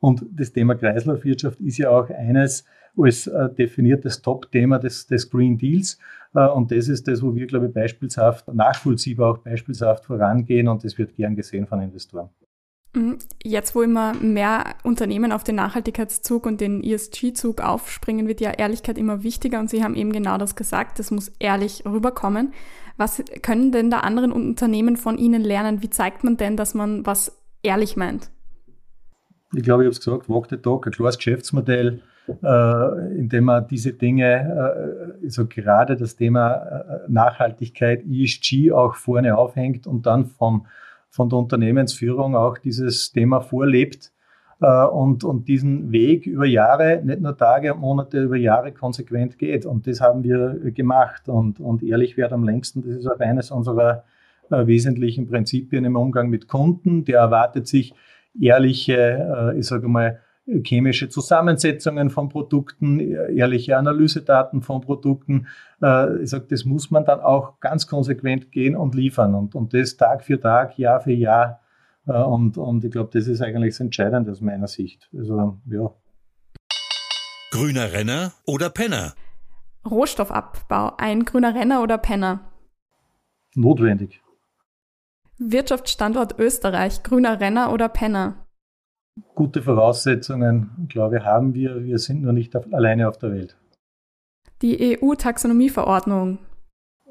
Und 0.00 0.24
das 0.32 0.52
Thema 0.52 0.74
Kreislaufwirtschaft 0.74 1.60
ist 1.60 1.78
ja 1.78 1.90
auch 1.90 2.10
eines 2.10 2.64
als 2.98 3.26
äh, 3.26 3.48
definiertes 3.50 4.20
Top-Thema 4.20 4.78
des, 4.78 5.06
des 5.06 5.30
Green 5.30 5.56
Deals. 5.56 5.98
Äh, 6.34 6.46
und 6.46 6.70
das 6.70 6.88
ist 6.88 7.06
das, 7.08 7.22
wo 7.22 7.34
wir, 7.34 7.46
glaube 7.46 7.66
ich, 7.66 7.72
beispielshaft, 7.72 8.52
nachvollziehbar 8.52 9.32
auch 9.32 9.38
beispielshaft 9.38 10.04
vorangehen 10.04 10.68
und 10.68 10.84
das 10.84 10.98
wird 10.98 11.14
gern 11.14 11.36
gesehen 11.36 11.66
von 11.66 11.80
Investoren. 11.80 12.28
Mhm. 12.94 13.18
Jetzt, 13.42 13.74
wo 13.74 13.82
immer 13.82 14.12
mehr 14.14 14.74
Unternehmen 14.82 15.32
auf 15.32 15.44
den 15.44 15.54
Nachhaltigkeitszug 15.54 16.44
und 16.44 16.60
den 16.60 16.82
ESG-Zug 16.82 17.60
aufspringen, 17.62 18.28
wird 18.28 18.40
ja 18.40 18.50
Ehrlichkeit 18.50 18.98
immer 18.98 19.22
wichtiger 19.22 19.60
und 19.60 19.70
Sie 19.70 19.82
haben 19.82 19.94
eben 19.94 20.12
genau 20.12 20.36
das 20.36 20.56
gesagt, 20.56 20.98
das 20.98 21.10
muss 21.10 21.32
ehrlich 21.38 21.84
rüberkommen. 21.86 22.52
Was 22.98 23.22
können 23.40 23.72
denn 23.72 23.90
da 23.90 24.00
anderen 24.00 24.30
Unternehmen 24.32 24.96
von 24.96 25.16
Ihnen 25.16 25.42
lernen? 25.42 25.82
Wie 25.82 25.88
zeigt 25.88 26.22
man 26.24 26.36
denn, 26.36 26.56
dass 26.56 26.74
man 26.74 27.06
was 27.06 27.40
ehrlich 27.62 27.96
meint? 27.96 28.30
Ich 29.54 29.62
glaube, 29.62 29.82
ich 29.82 29.86
habe 29.86 29.92
es 29.92 30.04
gesagt, 30.04 30.28
Walk 30.28 30.48
the 30.50 30.56
Talk, 30.56 30.86
ein 30.86 30.92
klares 30.92 31.16
Geschäftsmodell, 31.16 32.02
äh, 32.42 33.18
in 33.18 33.28
dem 33.28 33.44
man 33.44 33.66
diese 33.68 33.94
Dinge, 33.94 35.14
äh, 35.22 35.28
so 35.28 35.46
gerade 35.46 35.96
das 35.96 36.16
Thema 36.16 36.54
äh, 36.54 36.98
Nachhaltigkeit, 37.08 38.04
ESG 38.04 38.72
auch 38.72 38.94
vorne 38.94 39.36
aufhängt 39.36 39.86
und 39.86 40.04
dann 40.04 40.26
vom 40.26 40.66
von 41.12 41.28
der 41.28 41.38
Unternehmensführung 41.38 42.34
auch 42.34 42.56
dieses 42.56 43.12
Thema 43.12 43.40
vorlebt 43.40 44.10
äh, 44.62 44.84
und, 44.86 45.24
und 45.24 45.46
diesen 45.46 45.92
Weg 45.92 46.26
über 46.26 46.46
Jahre, 46.46 47.02
nicht 47.04 47.20
nur 47.20 47.36
Tage 47.36 47.74
und 47.74 47.80
Monate, 47.80 48.22
über 48.22 48.36
Jahre 48.36 48.72
konsequent 48.72 49.38
geht. 49.38 49.66
Und 49.66 49.86
das 49.86 50.00
haben 50.00 50.24
wir 50.24 50.58
gemacht. 50.72 51.28
Und, 51.28 51.60
und 51.60 51.82
ehrlich 51.82 52.16
wird 52.16 52.32
am 52.32 52.44
längsten, 52.44 52.82
das 52.82 52.96
ist 52.96 53.06
auch 53.06 53.20
eines 53.20 53.50
unserer 53.50 54.04
äh, 54.50 54.66
wesentlichen 54.66 55.28
Prinzipien 55.28 55.84
im 55.84 55.96
Umgang 55.96 56.30
mit 56.30 56.48
Kunden. 56.48 57.04
Der 57.04 57.18
erwartet 57.18 57.68
sich 57.68 57.94
ehrliche, 58.40 59.52
äh, 59.52 59.58
ich 59.58 59.66
sage 59.66 59.88
mal, 59.88 60.18
chemische 60.64 61.08
Zusammensetzungen 61.08 62.10
von 62.10 62.28
Produkten, 62.28 63.00
ehrliche 63.00 63.76
Analysedaten 63.76 64.62
von 64.62 64.80
Produkten. 64.80 65.46
Äh, 65.82 66.22
ich 66.22 66.30
sage, 66.30 66.46
das 66.48 66.64
muss 66.64 66.90
man 66.90 67.04
dann 67.04 67.20
auch 67.20 67.60
ganz 67.60 67.86
konsequent 67.86 68.52
gehen 68.52 68.76
und 68.76 68.94
liefern 68.94 69.34
und, 69.34 69.54
und 69.54 69.72
das 69.74 69.96
Tag 69.96 70.24
für 70.24 70.40
Tag, 70.40 70.78
Jahr 70.78 71.00
für 71.00 71.12
Jahr. 71.12 71.60
Äh, 72.06 72.12
und, 72.12 72.58
und 72.58 72.84
ich 72.84 72.90
glaube, 72.90 73.10
das 73.12 73.26
ist 73.26 73.40
eigentlich 73.40 73.74
das 73.74 73.80
Entscheidende 73.80 74.30
aus 74.30 74.40
meiner 74.40 74.68
Sicht. 74.68 75.08
Also, 75.16 75.58
ja. 75.66 75.90
Grüner 77.50 77.92
Renner 77.92 78.32
oder 78.46 78.70
Penner? 78.70 79.14
Rohstoffabbau, 79.88 80.92
ein 80.96 81.24
grüner 81.24 81.54
Renner 81.54 81.82
oder 81.82 81.98
Penner? 81.98 82.40
Notwendig. 83.54 84.22
Wirtschaftsstandort 85.38 86.38
Österreich, 86.38 87.02
grüner 87.02 87.40
Renner 87.40 87.72
oder 87.72 87.88
Penner? 87.88 88.46
Gute 89.34 89.62
Voraussetzungen, 89.62 90.86
glaube 90.88 91.18
ich, 91.18 91.24
haben 91.24 91.54
wir. 91.54 91.84
Wir 91.84 91.98
sind 91.98 92.22
nur 92.22 92.32
nicht 92.32 92.54
auf, 92.56 92.72
alleine 92.72 93.08
auf 93.08 93.18
der 93.18 93.32
Welt. 93.32 93.56
Die 94.62 94.98
EU-Taxonomieverordnung. 95.00 96.38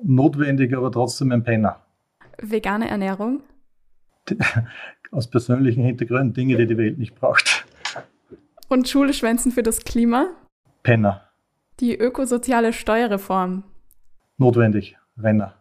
Notwendig, 0.04 0.76
aber 0.76 0.92
trotzdem 0.92 1.32
ein 1.32 1.44
Penner. 1.44 1.82
Vegane 2.42 2.90
Ernährung. 2.90 3.42
Aus 5.12 5.30
persönlichen 5.30 5.84
Hintergründen 5.84 6.34
Dinge, 6.34 6.58
die 6.58 6.68
die 6.68 6.78
Welt 6.78 6.98
nicht 6.98 7.16
braucht. 7.16 7.66
Und 8.70 8.88
Schulschwänzen 8.88 9.52
für 9.52 9.64
das 9.64 9.84
Klima. 9.84 10.30
Penner. 10.84 11.30
Die 11.80 11.98
ökosoziale 11.98 12.74
Steuerreform. 12.74 13.64
Notwendig. 14.38 14.98
Renner. 15.18 15.56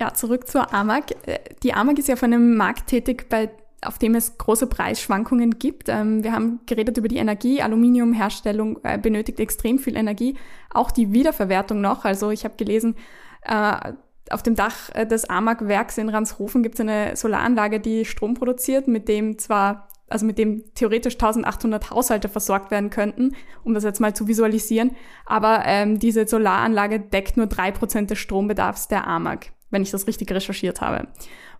Ja, 0.00 0.14
zurück 0.14 0.48
zur 0.48 0.72
AMAG. 0.72 1.14
Äh, 1.26 1.40
die 1.62 1.74
AMAG 1.74 1.98
ist 1.98 2.08
ja 2.08 2.16
von 2.16 2.32
einem 2.32 2.56
Markt 2.56 2.86
tätig, 2.86 3.28
bei 3.28 3.50
auf 3.82 3.98
dem 3.98 4.14
es 4.14 4.38
große 4.38 4.66
Preisschwankungen 4.66 5.58
gibt. 5.58 5.88
Ähm, 5.88 6.22
wir 6.22 6.32
haben 6.32 6.60
geredet 6.66 6.98
über 6.98 7.08
die 7.08 7.16
Energie. 7.16 7.62
Aluminiumherstellung 7.62 8.78
äh, 8.82 8.98
benötigt 8.98 9.40
extrem 9.40 9.78
viel 9.78 9.96
Energie. 9.96 10.36
Auch 10.72 10.90
die 10.90 11.12
Wiederverwertung 11.12 11.80
noch. 11.80 12.04
Also 12.04 12.30
ich 12.30 12.44
habe 12.44 12.56
gelesen, 12.56 12.96
äh, 13.42 13.92
auf 14.30 14.42
dem 14.42 14.54
Dach 14.54 14.90
äh, 14.94 15.06
des 15.06 15.28
AMAG-Werks 15.28 15.98
in 15.98 16.08
Ranshofen 16.08 16.62
gibt 16.62 16.76
es 16.76 16.80
eine 16.80 17.16
Solaranlage, 17.16 17.80
die 17.80 18.04
Strom 18.04 18.34
produziert, 18.34 18.86
mit 18.86 19.08
dem 19.08 19.38
zwar 19.38 19.88
also 20.10 20.26
mit 20.26 20.38
dem 20.38 20.64
theoretisch 20.74 21.14
1800 21.14 21.90
Haushalte 21.90 22.28
versorgt 22.28 22.72
werden 22.72 22.90
könnten, 22.90 23.36
um 23.62 23.74
das 23.74 23.84
jetzt 23.84 24.00
mal 24.00 24.12
zu 24.12 24.26
visualisieren. 24.26 24.96
Aber 25.24 25.62
ähm, 25.64 26.00
diese 26.00 26.26
Solaranlage 26.26 26.98
deckt 26.98 27.36
nur 27.36 27.46
drei 27.46 27.70
Prozent 27.70 28.10
des 28.10 28.18
Strombedarfs 28.18 28.88
der 28.88 29.06
AMAG, 29.06 29.52
wenn 29.70 29.82
ich 29.82 29.92
das 29.92 30.08
richtig 30.08 30.32
recherchiert 30.32 30.80
habe. 30.80 31.06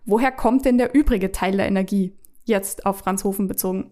Woher 0.05 0.31
kommt 0.31 0.65
denn 0.65 0.77
der 0.77 0.95
übrige 0.95 1.31
Teil 1.31 1.57
der 1.57 1.67
Energie, 1.67 2.13
jetzt 2.43 2.85
auf 2.85 2.99
Franzhofen 2.99 3.47
bezogen? 3.47 3.91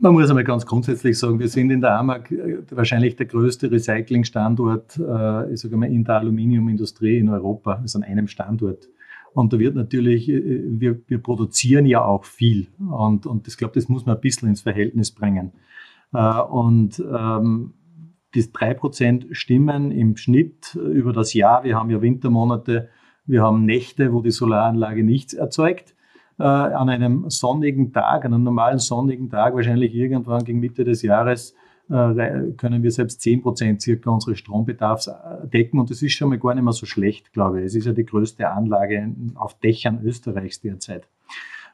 Man 0.00 0.12
muss 0.12 0.28
einmal 0.28 0.44
ganz 0.44 0.66
grundsätzlich 0.66 1.18
sagen, 1.18 1.38
wir 1.38 1.48
sind 1.48 1.70
in 1.70 1.80
der 1.80 1.98
AMAG 1.98 2.30
äh, 2.30 2.58
wahrscheinlich 2.70 3.16
der 3.16 3.26
größte 3.26 3.70
Recyclingstandort 3.70 4.98
äh, 4.98 5.86
in 5.86 6.04
der 6.04 6.16
Aluminiumindustrie 6.16 7.18
in 7.18 7.28
Europa, 7.28 7.74
also 7.80 7.98
an 7.98 8.04
einem 8.04 8.26
Standort. 8.26 8.88
Und 9.32 9.52
da 9.52 9.58
wird 9.58 9.76
natürlich, 9.76 10.28
äh, 10.28 10.62
wir, 10.64 11.00
wir 11.06 11.18
produzieren 11.22 11.86
ja 11.86 12.04
auch 12.04 12.24
viel. 12.24 12.68
Und, 12.78 13.26
und 13.26 13.48
ich 13.48 13.56
glaube, 13.56 13.74
das 13.74 13.88
muss 13.88 14.04
man 14.04 14.16
ein 14.16 14.20
bisschen 14.20 14.48
ins 14.48 14.62
Verhältnis 14.62 15.12
bringen. 15.12 15.52
Äh, 16.12 16.40
und 16.40 16.98
ähm, 16.98 17.74
die 18.34 18.42
3% 18.42 19.32
stimmen 19.32 19.92
im 19.92 20.16
Schnitt 20.16 20.74
über 20.74 21.12
das 21.12 21.34
Jahr. 21.34 21.62
Wir 21.62 21.76
haben 21.76 21.88
ja 21.90 22.02
Wintermonate 22.02 22.88
wir 23.26 23.42
haben 23.42 23.64
Nächte, 23.64 24.12
wo 24.12 24.20
die 24.20 24.30
Solaranlage 24.30 25.02
nichts 25.04 25.34
erzeugt. 25.34 25.94
Äh, 26.38 26.42
an 26.42 26.88
einem 26.88 27.30
sonnigen 27.30 27.92
Tag, 27.92 28.24
an 28.24 28.34
einem 28.34 28.44
normalen 28.44 28.78
sonnigen 28.78 29.30
Tag, 29.30 29.54
wahrscheinlich 29.54 29.94
irgendwann 29.94 30.44
gegen 30.44 30.60
Mitte 30.60 30.84
des 30.84 31.02
Jahres, 31.02 31.54
äh, 31.90 32.52
können 32.56 32.82
wir 32.82 32.90
selbst 32.90 33.20
10 33.20 33.42
Prozent 33.42 33.82
circa 33.82 34.10
unseres 34.10 34.38
Strombedarfs 34.38 35.08
äh, 35.08 35.46
decken. 35.46 35.78
Und 35.78 35.90
das 35.90 36.02
ist 36.02 36.12
schon 36.12 36.30
mal 36.30 36.38
gar 36.38 36.54
nicht 36.54 36.64
mehr 36.64 36.72
so 36.72 36.86
schlecht, 36.86 37.32
glaube 37.32 37.60
ich. 37.60 37.66
Es 37.66 37.74
ist 37.74 37.86
ja 37.86 37.92
die 37.92 38.06
größte 38.06 38.48
Anlage 38.48 39.14
auf 39.34 39.58
Dächern 39.60 40.00
Österreichs 40.02 40.60
derzeit. 40.60 41.08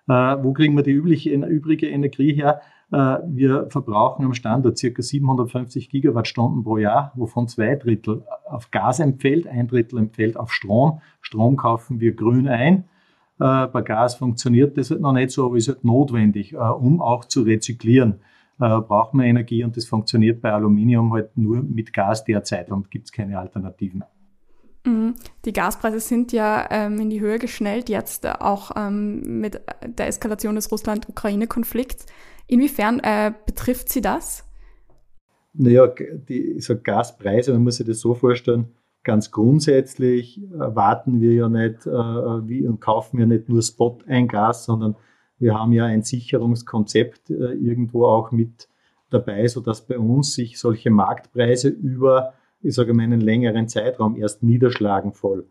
Äh, 0.08 0.12
wo 0.42 0.52
kriegen 0.52 0.76
wir 0.76 0.82
die 0.82 0.92
übliche, 0.92 1.30
übrige 1.30 1.88
Energie 1.88 2.34
her? 2.34 2.60
Äh, 2.92 3.18
wir 3.26 3.68
verbrauchen 3.70 4.24
am 4.24 4.34
Standort 4.34 4.78
circa 4.78 5.02
750 5.02 5.88
Gigawattstunden 5.90 6.64
pro 6.64 6.76
Jahr, 6.76 7.12
wovon 7.14 7.48
zwei 7.48 7.76
Drittel 7.76 8.24
auf 8.46 8.70
Gas 8.70 9.00
empfällt, 9.00 9.46
ein 9.46 9.68
Drittel 9.68 9.98
empfällt 9.98 10.36
auf 10.36 10.52
Strom. 10.52 11.00
Strom 11.20 11.56
kaufen 11.56 12.00
wir 12.00 12.14
grün 12.14 12.48
ein. 12.48 12.84
Äh, 13.38 13.66
bei 13.68 13.82
Gas 13.82 14.16
funktioniert 14.16 14.76
das 14.76 14.90
halt 14.90 15.00
noch 15.00 15.12
nicht 15.12 15.30
so, 15.30 15.46
aber 15.46 15.56
ist 15.56 15.68
halt 15.68 15.84
notwendig, 15.84 16.56
um 16.56 17.00
auch 17.00 17.24
zu 17.24 17.42
rezyklieren. 17.42 18.20
Braucht 18.58 19.14
man 19.14 19.24
Energie 19.24 19.64
und 19.64 19.74
das 19.78 19.86
funktioniert 19.86 20.42
bei 20.42 20.52
Aluminium 20.52 21.14
halt 21.14 21.34
nur 21.34 21.62
mit 21.62 21.94
Gas 21.94 22.24
derzeit 22.24 22.70
und 22.70 22.90
gibt 22.90 23.06
es 23.06 23.12
keine 23.12 23.38
Alternativen. 23.38 24.04
Mhm. 24.84 25.14
Die 25.44 25.52
Gaspreise 25.54 26.00
sind 26.00 26.32
ja 26.32 26.66
ähm, 26.70 27.00
in 27.00 27.08
die 27.08 27.20
Höhe 27.20 27.38
geschnellt, 27.38 27.88
jetzt 27.88 28.26
auch 28.26 28.72
ähm, 28.76 29.40
mit 29.40 29.60
der 29.86 30.08
Eskalation 30.08 30.56
des 30.56 30.70
Russland-Ukraine-Konflikts. 30.70 32.04
Inwiefern 32.50 33.00
äh, 33.00 33.32
betrifft 33.46 33.88
Sie 33.88 34.00
das? 34.00 34.44
Naja, 35.52 35.86
die 35.86 36.60
so 36.60 36.76
Gaspreise, 36.80 37.52
man 37.52 37.64
muss 37.64 37.76
sich 37.76 37.86
das 37.86 38.00
so 38.00 38.14
vorstellen, 38.14 38.68
ganz 39.02 39.30
grundsätzlich 39.30 40.40
warten 40.52 41.20
wir 41.20 41.32
ja 41.32 41.48
nicht 41.48 41.86
äh, 41.86 41.90
wie, 41.90 42.66
und 42.66 42.80
kaufen 42.80 43.18
ja 43.18 43.26
nicht 43.26 43.48
nur 43.48 43.62
Spot 43.62 43.98
ein 44.06 44.28
Gas, 44.28 44.64
sondern 44.64 44.96
wir 45.38 45.58
haben 45.58 45.72
ja 45.72 45.86
ein 45.86 46.02
Sicherungskonzept 46.02 47.30
äh, 47.30 47.52
irgendwo 47.54 48.06
auch 48.06 48.30
mit 48.30 48.68
dabei, 49.10 49.48
sodass 49.48 49.86
bei 49.86 49.98
uns 49.98 50.34
sich 50.34 50.58
solche 50.58 50.90
Marktpreise 50.90 51.68
über 51.68 52.34
ich 52.62 52.74
sage 52.74 52.94
mal, 52.94 53.02
einen 53.02 53.20
längeren 53.20 53.68
Zeitraum 53.68 54.16
erst 54.16 54.42
niederschlagen 54.42 55.12
voll. 55.12 55.46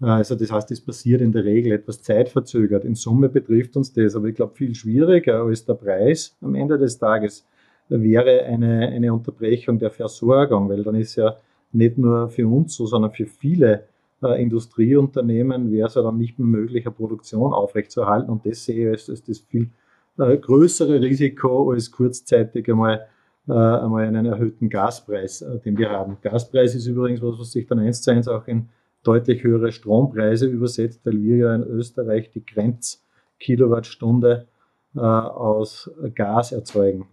Also 0.00 0.34
das 0.34 0.50
heißt, 0.50 0.70
es 0.70 0.80
passiert 0.80 1.20
in 1.20 1.32
der 1.32 1.44
Regel 1.44 1.72
etwas 1.72 2.00
zeitverzögert. 2.02 2.84
In 2.84 2.94
Summe 2.94 3.28
betrifft 3.28 3.76
uns 3.76 3.92
das, 3.92 4.16
aber 4.16 4.28
ich 4.28 4.34
glaube, 4.34 4.54
viel 4.54 4.74
schwieriger 4.74 5.42
als 5.42 5.64
der 5.66 5.74
Preis 5.74 6.36
am 6.40 6.54
Ende 6.54 6.78
des 6.78 6.98
Tages 6.98 7.46
wäre 7.88 8.44
eine, 8.44 8.88
eine 8.88 9.12
Unterbrechung 9.12 9.78
der 9.78 9.90
Versorgung, 9.90 10.68
weil 10.68 10.82
dann 10.82 10.94
ist 10.94 11.16
ja 11.16 11.36
nicht 11.72 11.98
nur 11.98 12.30
für 12.30 12.46
uns 12.46 12.74
so, 12.76 12.86
sondern 12.86 13.10
für 13.10 13.26
viele 13.26 13.84
äh, 14.22 14.40
Industrieunternehmen 14.42 15.70
wäre 15.70 15.88
es 15.88 15.94
ja 15.94 16.02
dann 16.02 16.16
nicht 16.16 16.38
mehr 16.38 16.48
möglich, 16.48 16.86
eine 16.86 16.94
Produktion 16.94 17.52
aufrechtzuerhalten 17.52 18.30
und 18.30 18.46
das 18.46 18.64
sehe 18.64 18.86
ich 18.86 18.92
als, 18.92 19.10
als 19.10 19.22
das 19.24 19.38
viel 19.40 19.70
äh, 20.18 20.36
größere 20.36 21.00
Risiko 21.00 21.70
als 21.70 21.90
kurzzeitig 21.90 22.68
einmal 22.68 23.06
äh, 23.48 23.52
einmal 23.52 24.06
einen 24.06 24.26
erhöhten 24.26 24.68
Gaspreis, 24.68 25.42
äh, 25.42 25.58
den 25.58 25.76
wir 25.76 25.90
haben. 25.90 26.18
Gaspreis 26.22 26.74
ist 26.74 26.86
übrigens 26.86 27.22
was, 27.22 27.38
was 27.38 27.52
sich 27.52 27.66
dann 27.66 27.78
eins 27.80 28.02
zu 28.02 28.10
eins 28.10 28.28
auch 28.28 28.46
in 28.46 28.68
deutlich 29.02 29.42
höhere 29.42 29.72
Strompreise 29.72 30.46
übersetzt, 30.46 31.04
weil 31.04 31.20
wir 31.22 31.36
ja 31.36 31.54
in 31.54 31.62
Österreich 31.62 32.30
die 32.30 32.44
Grenzkilowattstunde 32.44 34.48
äh, 34.94 35.00
aus 35.00 35.90
Gas 36.14 36.52
erzeugen. 36.52 37.08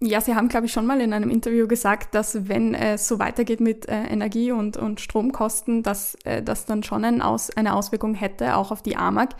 Ja, 0.00 0.20
Sie 0.20 0.34
haben, 0.34 0.48
glaube 0.48 0.66
ich, 0.66 0.72
schon 0.72 0.86
mal 0.86 1.00
in 1.00 1.12
einem 1.12 1.30
Interview 1.30 1.66
gesagt, 1.66 2.14
dass 2.14 2.48
wenn 2.48 2.74
es 2.74 3.08
so 3.08 3.18
weitergeht 3.18 3.60
mit 3.60 3.88
äh, 3.88 4.04
Energie- 4.04 4.52
und, 4.52 4.76
und 4.76 5.00
Stromkosten, 5.00 5.82
dass 5.82 6.16
äh, 6.24 6.42
das 6.42 6.66
dann 6.66 6.82
schon 6.82 7.04
ein 7.04 7.22
aus, 7.22 7.56
eine 7.56 7.74
Auswirkung 7.74 8.14
hätte, 8.14 8.56
auch 8.56 8.70
auf 8.70 8.82
die 8.82 8.96
AMAG. 8.96 9.30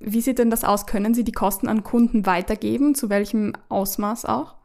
Wie 0.00 0.22
sieht 0.22 0.38
denn 0.38 0.50
das 0.50 0.64
aus? 0.64 0.86
Können 0.86 1.14
Sie 1.14 1.22
die 1.22 1.32
Kosten 1.32 1.68
an 1.68 1.84
Kunden 1.84 2.26
weitergeben? 2.26 2.94
Zu 2.94 3.10
welchem 3.10 3.52
Ausmaß 3.68 4.24
auch? 4.24 4.56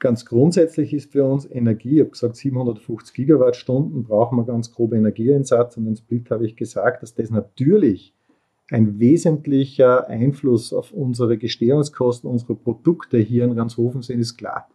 Ganz 0.00 0.24
grundsätzlich 0.24 0.94
ist 0.94 1.12
für 1.12 1.24
uns 1.24 1.48
Energie, 1.48 1.96
ich 1.96 2.00
habe 2.00 2.10
gesagt, 2.10 2.36
750 2.36 3.14
Gigawattstunden 3.14 4.02
brauchen 4.02 4.38
wir 4.38 4.44
ganz 4.44 4.72
grob 4.72 4.94
Energieeinsatz 4.94 5.76
und 5.76 5.84
den 5.84 5.94
Split 5.94 6.30
habe 6.30 6.46
ich 6.46 6.56
gesagt, 6.56 7.02
dass 7.02 7.14
das 7.14 7.30
natürlich 7.30 8.14
ein 8.70 8.98
wesentlicher 8.98 10.08
Einfluss 10.08 10.72
auf 10.72 10.92
unsere 10.92 11.36
Gestehungskosten, 11.36 12.30
unsere 12.30 12.54
Produkte 12.54 13.18
hier 13.18 13.44
in 13.44 13.52
Ranshofen 13.52 14.00
sind, 14.00 14.20
ist 14.20 14.38
klar. 14.38 14.70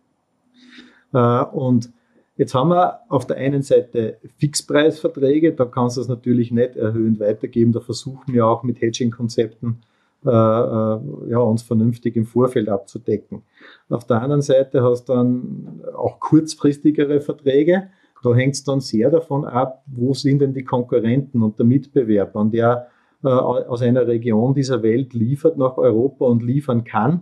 Äh, 1.12 1.44
und 1.56 1.92
jetzt 2.38 2.54
haben 2.54 2.70
wir 2.70 3.00
auf 3.10 3.26
der 3.26 3.38
einen 3.38 3.64
Seite 3.64 4.20
Fixpreisverträge, 4.38 5.54
da 5.54 5.66
kannst 5.66 5.98
du 5.98 6.02
es 6.02 6.08
natürlich 6.08 6.52
nicht 6.52 6.76
erhöhend 6.76 7.20
weitergeben, 7.20 7.72
da 7.72 7.80
versuchen 7.80 8.32
wir 8.32 8.46
auch 8.46 8.62
mit 8.62 8.80
Hedging-Konzepten 8.80 9.80
äh, 10.24 10.30
äh, 10.30 11.00
ja, 11.30 11.40
uns 11.40 11.64
vernünftig 11.64 12.16
im 12.16 12.26
Vorfeld 12.26 12.70
abzudecken. 12.70 13.42
Auf 13.90 14.06
der 14.06 14.22
anderen 14.22 14.42
Seite 14.42 14.84
hast 14.84 15.10
du 15.10 15.14
dann 15.14 15.82
auch 15.96 16.20
kurzfristigere 16.20 17.22
Verträge. 17.22 17.90
Da 18.24 18.34
hängt 18.34 18.56
es 18.56 18.64
dann 18.64 18.80
sehr 18.80 19.12
davon 19.12 19.46
ab, 19.46 19.84
wo 19.86 20.14
sind 20.14 20.40
denn 20.40 20.54
die 20.54 20.64
Konkurrenten 20.64 21.44
und 21.44 21.60
der 21.60 21.66
Mitbewerb, 21.66 22.36
an 22.36 22.50
der 22.50 22.88
äh, 23.24 23.28
aus 23.28 23.82
einer 23.82 24.08
Region 24.08 24.56
dieser 24.56 24.82
Welt 24.82 25.14
liefert 25.14 25.58
nach 25.58 25.78
Europa 25.78 26.26
und 26.26 26.42
liefern 26.44 26.84
kann, 26.84 27.22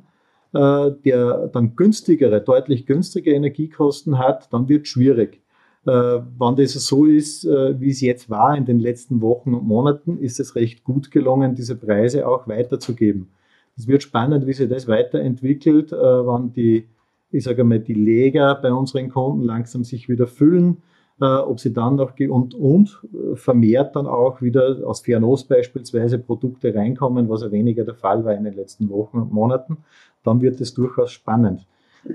äh, 0.53 0.91
der 1.03 1.47
dann 1.47 1.75
günstigere, 1.75 2.39
deutlich 2.41 2.85
günstige 2.85 3.33
Energiekosten 3.33 4.17
hat, 4.17 4.51
dann 4.53 4.69
wird 4.69 4.83
es 4.83 4.89
schwierig. 4.89 5.41
Äh, 5.85 5.91
wenn 5.91 6.55
das 6.55 6.73
so 6.73 7.05
ist, 7.05 7.43
äh, 7.45 7.79
wie 7.79 7.89
es 7.89 7.99
jetzt 7.99 8.29
war 8.29 8.55
in 8.55 8.65
den 8.65 8.79
letzten 8.79 9.19
Wochen 9.19 9.53
und 9.53 9.67
Monaten, 9.67 10.17
ist 10.17 10.39
es 10.39 10.55
recht 10.55 10.83
gut 10.85 11.11
gelungen, 11.11 11.55
diese 11.55 11.75
Preise 11.75 12.27
auch 12.27 12.47
weiterzugeben. 12.47 13.27
Es 13.75 13.87
wird 13.87 14.03
spannend, 14.03 14.45
wie 14.45 14.53
sich 14.53 14.69
das 14.69 14.87
weiterentwickelt, 14.87 15.91
äh, 15.91 15.95
wann 15.95 16.53
die, 16.53 16.87
ich 17.31 17.43
sage 17.43 17.63
mal, 17.63 17.79
die 17.79 17.93
Leger 17.93 18.55
bei 18.55 18.71
unseren 18.71 19.09
Kunden 19.09 19.43
langsam 19.43 19.83
sich 19.83 20.09
wieder 20.09 20.27
füllen, 20.27 20.77
ob 21.19 21.59
sie 21.59 21.71
dann 21.71 21.95
noch 21.95 22.19
und, 22.19 22.53
und 22.55 22.99
vermehrt 23.35 23.95
dann 23.95 24.07
auch 24.07 24.41
wieder 24.41 24.79
aus 24.85 25.01
Fernost 25.01 25.47
beispielsweise 25.47 26.19
Produkte 26.19 26.73
reinkommen, 26.75 27.29
was 27.29 27.43
ja 27.43 27.51
weniger 27.51 27.85
der 27.85 27.93
Fall 27.93 28.25
war 28.25 28.33
in 28.33 28.43
den 28.43 28.55
letzten 28.55 28.89
Wochen 28.89 29.19
und 29.19 29.31
Monaten, 29.31 29.77
dann 30.23 30.41
wird 30.41 30.59
es 30.59 30.73
durchaus 30.73 31.11
spannend. 31.11 31.65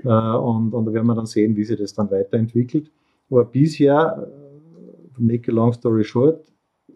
Und, 0.03 0.73
und 0.73 0.85
da 0.85 0.93
werden 0.93 1.07
wir 1.07 1.15
dann 1.15 1.25
sehen, 1.25 1.55
wie 1.55 1.63
sich 1.63 1.79
das 1.79 1.93
dann 1.93 2.11
weiterentwickelt. 2.11 2.91
Aber 3.31 3.45
bisher, 3.45 4.27
to 5.15 5.23
make 5.23 5.49
a 5.49 5.55
long 5.55 5.73
story 5.73 6.03
short, 6.03 6.45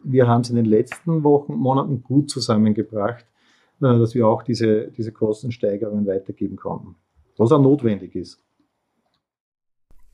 wir 0.04 0.28
haben 0.28 0.42
es 0.42 0.50
in 0.50 0.58
den 0.58 0.66
letzten 0.66 1.24
Wochen, 1.24 1.54
Monaten 1.56 2.04
gut 2.04 2.30
zusammengebracht, 2.30 3.26
äh, 3.26 3.33
dass 3.80 4.16
wir 4.16 4.28
auch 4.28 4.44
diese, 4.44 4.92
diese 4.92 5.12
Kostensteigerungen 5.12 6.06
weitergeben 6.08 6.56
konnten. 6.56 6.96
Was 7.38 7.52
auch 7.52 7.62
notwendig 7.62 8.16
ist. 8.16 8.44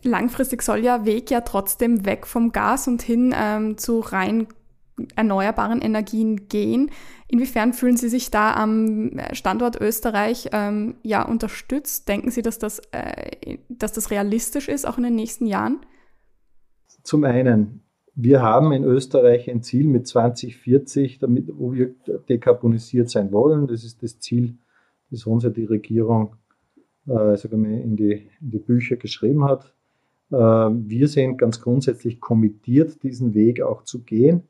Langfristig 0.04 0.62
soll 0.62 0.80
ja 0.80 1.06
Weg 1.06 1.30
ja 1.30 1.42
trotzdem 1.42 2.06
weg 2.06 2.26
vom 2.26 2.52
Gas 2.52 2.88
und 2.88 3.02
hin 3.02 3.36
ähm, 3.38 3.78
zu 3.78 4.00
rein 4.00 4.48
erneuerbaren 5.16 5.82
Energien 5.82 6.48
gehen. 6.48 6.92
Inwiefern 7.28 7.74
fühlen 7.74 7.98
Sie 7.98 8.10
sich 8.10 8.32
da 8.32 8.54
am 8.54 9.12
Standort 9.34 9.80
Österreich 9.80 10.50
ähm, 10.52 10.96
ja 11.04 11.26
unterstützt? 11.26 12.08
Denken 12.08 12.32
Sie, 12.32 12.42
dass 12.42 12.60
das, 12.60 12.80
äh, 12.92 13.58
dass 13.70 13.94
das 13.94 14.12
realistisch 14.12 14.68
ist, 14.68 14.86
auch 14.86 14.98
in 14.98 15.04
den 15.04 15.16
nächsten 15.16 15.46
Jahren? 15.46 15.80
Zum 17.04 17.24
einen, 17.24 17.82
wir 18.22 18.42
haben 18.42 18.74
in 18.74 18.84
Österreich 18.84 19.50
ein 19.50 19.64
Ziel 19.64 19.88
mit 19.88 20.06
2040, 20.06 21.20
damit, 21.20 21.48
wo 21.58 21.72
wir 21.72 21.96
dekarbonisiert 22.28 23.10
sein 23.10 23.32
wollen. 23.32 23.66
Das 23.68 23.86
ist 23.86 24.04
das 24.04 24.20
Ziel, 24.20 24.58
das 25.10 25.26
uns 25.26 25.46
ja 25.46 25.50
die 25.50 25.64
Regierung 25.64 26.36
äh, 27.08 27.40
in, 27.42 27.96
die, 27.96 28.28
in 28.42 28.52
die 28.52 28.60
Bücher 28.60 28.98
geschrieben 28.98 29.46
hat. 29.46 29.74
Äh, 30.32 30.36
wir 30.36 31.08
sind 31.08 31.38
ganz 31.38 31.62
grundsätzlich 31.62 32.20
kommentiert, 32.20 33.02
diesen 33.04 33.34
Weg 33.34 33.62
auch 33.62 33.86
zu 33.86 34.02
gehen. 34.02 34.44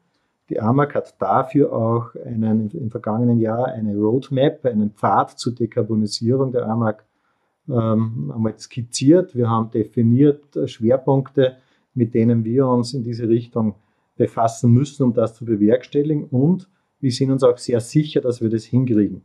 Die 0.49 0.59
AMAG 0.59 0.95
hat 0.95 1.21
dafür 1.21 1.71
auch 1.71 2.15
einen, 2.25 2.71
im 2.71 2.89
vergangenen 2.89 3.39
Jahr 3.39 3.65
eine 3.65 3.95
Roadmap, 3.95 4.65
einen 4.65 4.89
Pfad 4.93 5.37
zur 5.37 5.53
Dekarbonisierung 5.53 6.51
der 6.51 6.65
AMAG 6.65 7.03
ähm, 7.67 8.31
einmal 8.33 8.57
skizziert. 8.57 9.35
Wir 9.35 9.47
haben 9.47 9.69
definiert 9.69 10.55
äh, 10.55 10.67
Schwerpunkte, 10.67 11.57
mit 11.93 12.13
denen 12.13 12.43
wir 12.45 12.67
uns 12.67 12.93
in 12.93 13.03
diese 13.03 13.27
Richtung 13.27 13.75
befassen 14.15 14.71
müssen, 14.71 15.03
um 15.03 15.13
das 15.13 15.35
zu 15.35 15.45
bewerkstelligen. 15.45 16.25
Und 16.25 16.69
wir 16.99 17.11
sind 17.11 17.31
uns 17.31 17.43
auch 17.43 17.57
sehr 17.57 17.79
sicher, 17.79 18.21
dass 18.21 18.41
wir 18.41 18.49
das 18.49 18.65
hinkriegen. 18.65 19.21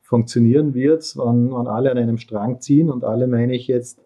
Funktionieren 0.00 0.74
wird 0.74 1.02
es, 1.02 1.16
wenn, 1.16 1.50
wenn 1.50 1.66
alle 1.66 1.90
an 1.90 1.98
einem 1.98 2.18
Strang 2.18 2.60
ziehen 2.60 2.90
und 2.90 3.04
alle 3.04 3.26
meine 3.26 3.56
ich 3.56 3.66
jetzt 3.66 4.00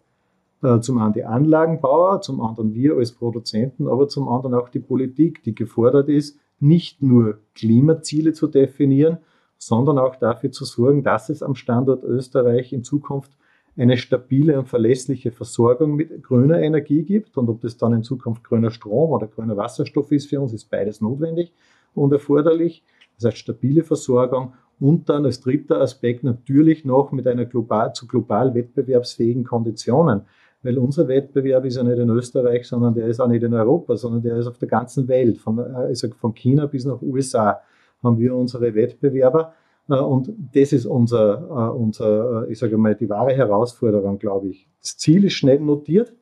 äh, 0.63 0.81
zum 0.81 0.99
einen 0.99 1.13
die 1.13 1.25
Anlagenbauer, 1.25 2.23
zum 2.23 2.41
anderen 2.41 2.75
wir 2.75 2.97
als 2.97 3.13
Produzenten, 3.13 3.87
aber 3.87 4.09
zum 4.09 4.29
anderen 4.29 4.55
auch 4.55 4.71
die 4.71 4.81
Politik, 4.81 5.43
die 5.43 5.55
gefordert 5.55 6.09
ist, 6.09 6.39
nicht 6.59 7.03
nur 7.03 7.39
Klimaziele 7.55 8.33
zu 8.33 8.47
definieren, 8.47 9.19
sondern 9.59 9.99
auch 9.99 10.17
dafür 10.17 10.51
zu 10.51 10.65
sorgen, 10.65 11.03
dass 11.03 11.29
es 11.29 11.43
am 11.43 11.55
Standort 11.55 12.03
Österreich 12.03 12.73
in 12.73 12.83
Zukunft 12.83 13.33
eine 13.77 13.97
stabile 13.97 14.59
und 14.59 14.69
verlässliche 14.69 15.31
Versorgung 15.31 15.95
mit 15.97 16.23
grüner 16.23 16.61
Energie 16.61 17.03
gibt. 17.03 17.37
Und 17.37 17.49
ob 17.49 17.61
das 17.61 17.77
dann 17.77 17.93
in 17.93 18.03
Zukunft 18.03 18.45
grüner 18.45 18.71
Strom 18.71 19.11
oder 19.11 19.27
grüner 19.27 19.57
Wasserstoff 19.57 20.13
ist 20.13 20.29
für 20.29 20.41
uns, 20.41 20.53
ist 20.53 20.71
beides 20.71 21.01
notwendig 21.01 21.53
und 21.95 22.13
erforderlich. 22.13 22.83
Das 23.17 23.27
heißt 23.27 23.39
stabile 23.39 23.85
Versorgung 23.85 24.55
und 24.81 25.09
dann 25.09 25.25
als 25.25 25.41
dritter 25.41 25.81
Aspekt 25.81 26.25
natürlich 26.25 26.85
noch 26.85 27.13
mit 27.13 27.27
einer 27.27 27.45
global, 27.45 27.93
zu 27.93 28.07
global 28.07 28.55
wettbewerbsfähigen 28.55 29.45
Konditionen. 29.45 30.23
Weil 30.63 30.79
unser 30.79 31.09
Wettbewerb 31.09 31.65
ist 31.65 31.77
ja 31.77 31.83
nicht 31.83 31.99
in 31.99 32.11
Österreich, 32.11 32.67
sondern 32.67 32.95
der 32.95 33.07
ist 33.07 33.21
auch 33.21 33.29
nicht 33.29 33.43
in 33.43 33.55
Europa, 33.55 33.97
sondern 33.97 34.23
der 34.23 34.37
ist 34.37 34.47
auf 34.47 34.59
der 34.59 34.69
ganzen 34.69 35.09
Welt. 35.09 35.39
Von, 35.39 35.59
also 35.59 36.09
von 36.19 36.35
China 36.35 36.67
bis 36.67 36.85
nach 36.85 37.01
USA 37.01 37.61
haben 38.03 38.19
wir 38.19 38.35
unsere 38.35 38.75
Wettbewerber. 38.75 39.55
Äh, 39.91 39.95
und 39.95 40.33
das 40.55 40.73
ist 40.73 40.87
unser, 40.87 41.49
äh, 41.51 41.77
unser 41.77 42.49
ich 42.49 42.59
sage 42.59 42.79
mal, 42.79 42.95
die 42.95 43.09
wahre 43.09 43.35
Herausforderung, 43.35 44.19
glaube 44.19 44.49
ich. 44.49 44.69
Das 44.81 44.97
Ziel 44.97 45.25
ist 45.25 45.35
schnell 45.35 45.61
notiert. 45.61 46.15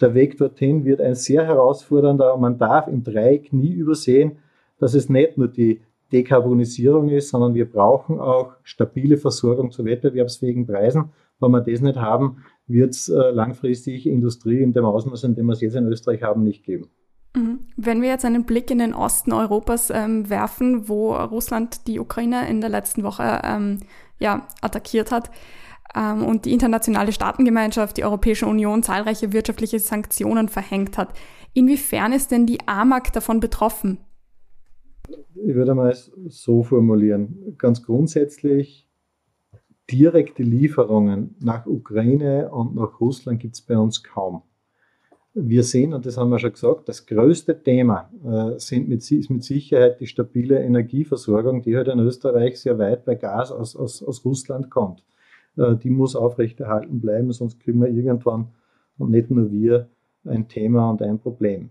Der 0.00 0.14
Weg 0.14 0.38
dorthin 0.38 0.84
wird 0.84 1.00
ein 1.00 1.16
sehr 1.16 1.44
herausfordernder 1.44 2.36
man 2.36 2.56
darf 2.56 2.86
im 2.86 3.02
Dreieck 3.02 3.52
nie 3.52 3.72
übersehen, 3.72 4.38
dass 4.78 4.94
es 4.94 5.08
nicht 5.08 5.36
nur 5.36 5.48
die 5.48 5.80
Dekarbonisierung 6.12 7.08
ist, 7.08 7.30
sondern 7.30 7.54
wir 7.54 7.70
brauchen 7.70 8.20
auch 8.20 8.52
stabile 8.62 9.16
Versorgung 9.16 9.72
zu 9.72 9.84
wettbewerbsfähigen 9.84 10.66
Preisen. 10.66 11.10
Wenn 11.40 11.50
wir 11.50 11.60
das 11.60 11.80
nicht 11.80 11.96
haben, 11.96 12.44
wird 12.66 12.90
es 12.90 13.08
äh, 13.08 13.30
langfristig 13.30 14.06
Industrie 14.06 14.62
in 14.62 14.72
dem 14.72 14.84
Ausmaß, 14.84 15.24
in 15.24 15.34
dem 15.34 15.46
wir 15.46 15.52
es 15.52 15.60
jetzt 15.60 15.74
in 15.74 15.86
Österreich 15.86 16.22
haben, 16.22 16.44
nicht 16.44 16.64
geben. 16.64 16.88
Mhm. 17.34 17.60
Wenn 17.76 18.02
wir 18.02 18.08
jetzt 18.08 18.24
einen 18.24 18.44
Blick 18.44 18.70
in 18.70 18.78
den 18.78 18.94
Osten 18.94 19.32
Europas 19.32 19.90
ähm, 19.90 20.28
werfen, 20.28 20.88
wo 20.88 21.14
Russland 21.14 21.86
die 21.86 22.00
Ukraine 22.00 22.48
in 22.48 22.60
der 22.60 22.70
letzten 22.70 23.02
Woche 23.02 23.42
ähm, 23.44 23.80
ja, 24.18 24.46
attackiert 24.60 25.10
hat 25.10 25.30
ähm, 25.94 26.24
und 26.24 26.44
die 26.44 26.52
internationale 26.52 27.12
Staatengemeinschaft, 27.12 27.96
die 27.96 28.04
Europäische 28.04 28.46
Union 28.46 28.82
zahlreiche 28.82 29.32
wirtschaftliche 29.32 29.78
Sanktionen 29.78 30.48
verhängt 30.48 30.98
hat, 30.98 31.14
inwiefern 31.54 32.12
ist 32.12 32.30
denn 32.30 32.46
die 32.46 32.66
AMAG 32.66 33.12
davon 33.12 33.40
betroffen? 33.40 33.98
Ich 35.34 35.54
würde 35.54 35.74
mal 35.74 35.96
so 36.28 36.62
formulieren. 36.62 37.54
Ganz 37.56 37.82
grundsätzlich 37.82 38.88
direkte 39.90 40.42
Lieferungen 40.42 41.36
nach 41.40 41.66
Ukraine 41.66 42.50
und 42.50 42.74
nach 42.74 43.00
Russland 43.00 43.40
gibt 43.40 43.54
es 43.54 43.62
bei 43.62 43.78
uns 43.78 44.02
kaum. 44.02 44.42
Wir 45.34 45.62
sehen, 45.62 45.92
und 45.92 46.06
das 46.06 46.16
haben 46.16 46.30
wir 46.30 46.38
schon 46.38 46.52
gesagt, 46.52 46.88
das 46.88 47.06
größte 47.06 47.62
Thema 47.62 48.10
äh, 48.24 48.58
sind 48.58 48.88
mit, 48.88 49.08
ist 49.10 49.30
mit 49.30 49.44
Sicherheit 49.44 50.00
die 50.00 50.06
stabile 50.06 50.60
Energieversorgung, 50.60 51.62
die 51.62 51.76
halt 51.76 51.88
in 51.88 51.98
Österreich 52.00 52.58
sehr 52.58 52.78
weit 52.78 53.04
bei 53.04 53.14
Gas 53.14 53.52
aus, 53.52 53.76
aus, 53.76 54.02
aus 54.02 54.24
Russland 54.24 54.70
kommt. 54.70 55.04
Äh, 55.56 55.76
die 55.76 55.90
muss 55.90 56.16
aufrechterhalten 56.16 57.00
bleiben, 57.00 57.30
sonst 57.32 57.60
kriegen 57.60 57.80
wir 57.80 57.88
irgendwann, 57.88 58.48
und 58.96 59.10
nicht 59.10 59.30
nur 59.30 59.52
wir, 59.52 59.88
ein 60.24 60.48
Thema 60.48 60.90
und 60.90 61.02
ein 61.02 61.18
Problem. 61.18 61.70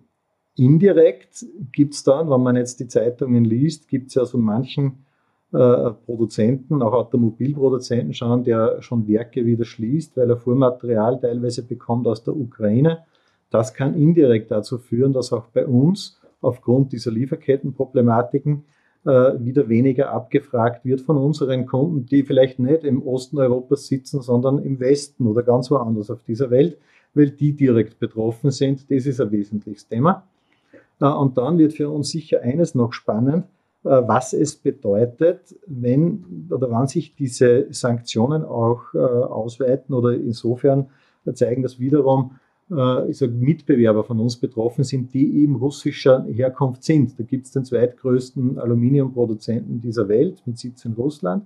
Indirekt 0.55 1.45
gibt 1.71 1.93
es 1.93 2.03
dann, 2.03 2.29
wenn 2.29 2.41
man 2.41 2.55
jetzt 2.55 2.79
die 2.79 2.87
Zeitungen 2.87 3.45
liest, 3.45 3.87
gibt 3.87 4.07
es 4.07 4.15
ja 4.15 4.25
so 4.25 4.37
manchen 4.37 5.05
äh, 5.53 5.91
Produzenten, 6.05 6.81
auch 6.81 6.93
Automobilproduzenten 6.93 8.13
schauen, 8.13 8.43
der 8.43 8.81
schon 8.81 9.07
Werke 9.07 9.45
wieder 9.45 9.65
schließt, 9.65 10.17
weil 10.17 10.29
er 10.29 10.37
Vormaterial 10.37 11.19
teilweise 11.19 11.63
bekommt 11.63 12.07
aus 12.07 12.23
der 12.23 12.35
Ukraine. 12.35 13.05
Das 13.49 13.73
kann 13.73 13.95
indirekt 13.95 14.51
dazu 14.51 14.77
führen, 14.77 15.13
dass 15.13 15.31
auch 15.31 15.47
bei 15.47 15.65
uns 15.65 16.19
aufgrund 16.41 16.91
dieser 16.91 17.11
Lieferkettenproblematiken 17.11 18.63
äh, 19.05 19.33
wieder 19.39 19.69
weniger 19.69 20.11
abgefragt 20.11 20.83
wird 20.83 21.01
von 21.01 21.17
unseren 21.17 21.65
Kunden, 21.65 22.05
die 22.05 22.23
vielleicht 22.23 22.59
nicht 22.59 22.83
im 22.83 23.01
Osten 23.05 23.39
Europas 23.39 23.87
sitzen, 23.87 24.21
sondern 24.21 24.59
im 24.59 24.79
Westen 24.79 25.27
oder 25.27 25.43
ganz 25.43 25.71
woanders 25.71 26.11
auf 26.11 26.23
dieser 26.23 26.49
Welt, 26.49 26.77
weil 27.13 27.29
die 27.29 27.53
direkt 27.53 27.99
betroffen 27.99 28.51
sind. 28.51 28.91
Das 28.91 29.05
ist 29.05 29.21
ein 29.21 29.31
wesentliches 29.31 29.87
Thema. 29.87 30.27
Äh, 30.99 31.05
und 31.05 31.37
dann 31.37 31.57
wird 31.57 31.73
für 31.73 31.89
uns 31.89 32.09
sicher 32.09 32.41
eines 32.41 32.75
noch 32.75 32.93
spannend, 32.93 33.45
äh, 33.83 33.89
was 33.89 34.33
es 34.33 34.55
bedeutet, 34.57 35.55
wenn 35.65 36.47
oder 36.49 36.69
wann 36.69 36.87
sich 36.87 37.15
diese 37.15 37.67
Sanktionen 37.71 38.43
auch 38.43 38.93
äh, 38.93 38.97
ausweiten 38.97 39.95
oder 39.95 40.13
insofern 40.13 40.87
zeigen, 41.33 41.61
dass 41.61 41.79
wiederum 41.79 42.31
ich 42.69 43.17
sag, 43.17 43.31
Mitbewerber 43.31 44.03
von 44.03 44.19
uns 44.19 44.35
betroffen 44.35 44.83
sind, 44.83 45.13
die 45.13 45.41
eben 45.41 45.55
russischer 45.55 46.25
Herkunft 46.25 46.83
sind. 46.83 47.17
Da 47.17 47.23
gibt 47.23 47.45
es 47.45 47.53
den 47.53 47.63
zweitgrößten 47.63 48.59
Aluminiumproduzenten 48.59 49.79
dieser 49.79 50.09
Welt 50.09 50.41
mit 50.45 50.57
Sitz 50.57 50.83
in 50.83 50.91
Russland. 50.93 51.45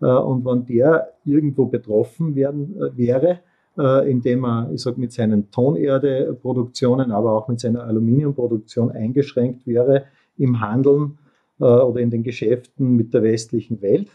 Und 0.00 0.44
wenn 0.44 0.66
der 0.66 1.14
irgendwo 1.24 1.64
betroffen 1.64 2.34
werden, 2.34 2.74
wäre, 2.94 3.40
äh, 3.78 4.10
indem 4.10 4.44
er, 4.44 4.70
ich 4.72 4.82
sag, 4.82 4.98
mit 4.98 5.12
seinen 5.12 5.50
Tonerdeproduktionen, 5.50 7.12
aber 7.12 7.32
auch 7.32 7.48
mit 7.48 7.60
seiner 7.60 7.84
Aluminiumproduktion 7.84 8.90
eingeschränkt 8.90 9.66
wäre 9.66 10.04
im 10.36 10.60
Handeln 10.60 11.18
äh, 11.60 11.64
oder 11.64 12.00
in 12.00 12.10
den 12.10 12.22
Geschäften 12.22 12.96
mit 12.96 13.14
der 13.14 13.22
westlichen 13.22 13.80
Welt, 13.82 14.08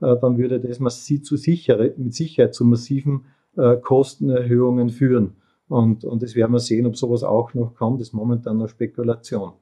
äh, 0.00 0.16
dann 0.20 0.38
würde 0.38 0.60
das 0.60 0.78
mit 0.78 0.92
Sicherheit 0.92 2.54
zu 2.54 2.64
massiven 2.64 3.24
äh, 3.56 3.76
Kostenerhöhungen 3.76 4.90
führen. 4.90 5.32
Und, 5.68 6.04
und 6.04 6.22
das 6.22 6.34
werden 6.34 6.52
wir 6.52 6.60
sehen, 6.60 6.86
ob 6.86 6.96
sowas 6.96 7.22
auch 7.22 7.54
noch 7.54 7.74
kommt. 7.74 8.00
Das 8.00 8.08
ist 8.08 8.14
momentan 8.14 8.58
noch 8.58 8.68
Spekulation. 8.68 9.52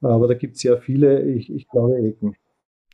Aber 0.00 0.28
da 0.28 0.34
gibt 0.34 0.56
es 0.56 0.62
ja 0.62 0.76
viele, 0.76 1.22
ich, 1.22 1.52
ich 1.52 1.68
glaube, 1.68 1.96
Ecken. 1.96 2.36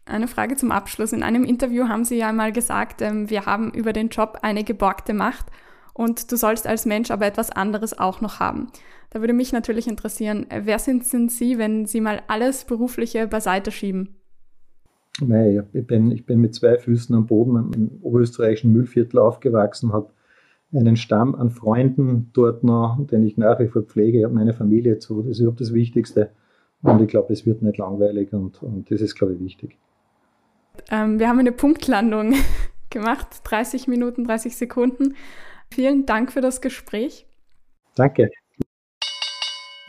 Eine 0.04 0.28
Frage 0.28 0.56
zum 0.56 0.72
Abschluss. 0.72 1.12
In 1.12 1.22
einem 1.22 1.44
Interview 1.44 1.88
haben 1.88 2.04
Sie 2.04 2.16
ja 2.16 2.32
mal 2.32 2.52
gesagt, 2.52 3.02
ähm, 3.02 3.30
wir 3.30 3.46
haben 3.46 3.70
über 3.72 3.92
den 3.92 4.08
Job 4.08 4.38
eine 4.42 4.64
geborgte 4.64 5.14
Macht 5.14 5.46
und 5.94 6.30
du 6.32 6.36
sollst 6.36 6.66
als 6.66 6.86
Mensch 6.86 7.10
aber 7.10 7.26
etwas 7.26 7.50
anderes 7.50 7.98
auch 7.98 8.20
noch 8.20 8.40
haben. 8.40 8.68
Da 9.10 9.20
würde 9.20 9.32
mich 9.32 9.52
natürlich 9.52 9.88
interessieren, 9.88 10.46
wer 10.50 10.78
sind, 10.78 11.04
sind 11.04 11.30
Sie, 11.30 11.58
wenn 11.58 11.86
Sie 11.86 12.00
mal 12.00 12.22
alles 12.28 12.64
Berufliche 12.64 13.26
beiseite 13.26 13.70
schieben? 13.70 14.16
Nein, 15.20 15.64
ich 15.72 15.86
bin, 15.86 16.10
ich 16.12 16.24
bin 16.24 16.40
mit 16.40 16.54
zwei 16.54 16.78
Füßen 16.78 17.14
am 17.14 17.26
Boden 17.26 17.72
im 17.74 17.90
oberösterreichischen 18.02 18.72
Müllviertel 18.72 19.18
aufgewachsen, 19.18 19.92
habe 19.92 20.10
einen 20.72 20.96
Stamm 20.96 21.35
an 21.35 21.50
Freunden 21.50 22.30
dort 22.33 22.62
noch, 22.62 22.98
den 23.06 23.26
ich 23.26 23.37
nach 23.37 23.59
wie 23.59 23.68
vor 23.68 23.83
pflege, 23.83 24.18
ich 24.18 24.24
habe 24.24 24.35
meine 24.35 24.54
Familie 24.54 24.98
zu, 24.98 25.22
das 25.22 25.33
ist 25.33 25.40
überhaupt 25.40 25.61
das 25.61 25.74
Wichtigste. 25.74 26.30
Und 26.83 27.02
ich 27.02 27.09
glaube, 27.09 27.33
es 27.33 27.44
wird 27.44 27.62
nicht 27.62 27.76
langweilig 27.76 28.33
und, 28.33 28.62
und 28.62 28.90
das 28.90 29.00
ist, 29.00 29.14
glaube 29.14 29.35
ich, 29.35 29.40
wichtig. 29.40 29.76
Ähm, 30.90 31.18
wir 31.18 31.28
haben 31.28 31.38
eine 31.38 31.52
Punktlandung 31.52 32.35
gemacht, 32.90 33.40
30 33.44 33.87
Minuten, 33.87 34.24
30 34.24 34.56
Sekunden. 34.56 35.14
Vielen 35.70 36.06
Dank 36.06 36.33
für 36.33 36.40
das 36.40 36.61
Gespräch. 36.61 37.26
Danke. 37.94 38.30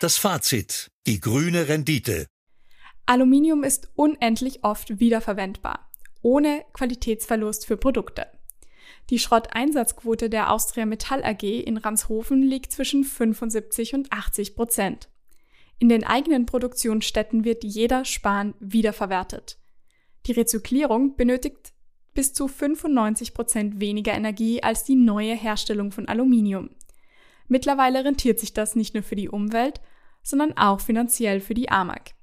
Das 0.01 0.17
Fazit. 0.17 0.89
Die 1.07 1.19
grüne 1.19 1.67
Rendite. 1.69 2.27
Aluminium 3.05 3.63
ist 3.63 3.89
unendlich 3.95 4.63
oft 4.63 4.99
wiederverwendbar, 4.99 5.89
ohne 6.21 6.63
Qualitätsverlust 6.73 7.65
für 7.65 7.77
Produkte. 7.77 8.27
Die 9.09 9.19
Schrotteinsatzquote 9.19 10.29
der 10.29 10.51
Austria 10.51 10.85
Metall 10.85 11.23
AG 11.23 11.43
in 11.43 11.77
Ranshofen 11.77 12.43
liegt 12.43 12.71
zwischen 12.71 13.03
75 13.03 13.93
und 13.93 14.11
80 14.11 14.55
Prozent. 14.55 15.09
In 15.79 15.89
den 15.89 16.03
eigenen 16.03 16.45
Produktionsstätten 16.45 17.43
wird 17.43 17.63
jeder 17.63 18.05
Span 18.05 18.53
wiederverwertet. 18.59 19.57
Die 20.27 20.31
Rezyklierung 20.31 21.15
benötigt 21.15 21.73
bis 22.13 22.33
zu 22.33 22.47
95 22.47 23.33
Prozent 23.33 23.79
weniger 23.79 24.13
Energie 24.13 24.61
als 24.61 24.83
die 24.83 24.95
neue 24.95 25.35
Herstellung 25.35 25.91
von 25.91 26.07
Aluminium. 26.07 26.69
Mittlerweile 27.47 28.05
rentiert 28.05 28.39
sich 28.39 28.53
das 28.53 28.75
nicht 28.75 28.93
nur 28.93 29.03
für 29.03 29.15
die 29.15 29.29
Umwelt, 29.29 29.81
sondern 30.23 30.55
auch 30.57 30.79
finanziell 30.79 31.39
für 31.39 31.53
die 31.53 31.69
AMAG. 31.69 32.13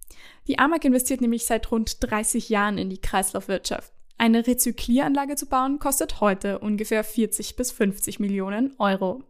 Die 0.46 0.58
AMAG 0.58 0.84
investiert 0.84 1.20
nämlich 1.20 1.44
seit 1.44 1.70
rund 1.70 1.96
30 2.00 2.48
Jahren 2.48 2.78
in 2.78 2.90
die 2.90 3.00
Kreislaufwirtschaft. 3.00 3.92
Eine 4.20 4.44
Rezyklieranlage 4.48 5.36
zu 5.36 5.46
bauen 5.46 5.78
kostet 5.78 6.20
heute 6.20 6.58
ungefähr 6.58 7.04
40 7.04 7.54
bis 7.54 7.70
50 7.70 8.18
Millionen 8.18 8.74
Euro. 8.78 9.22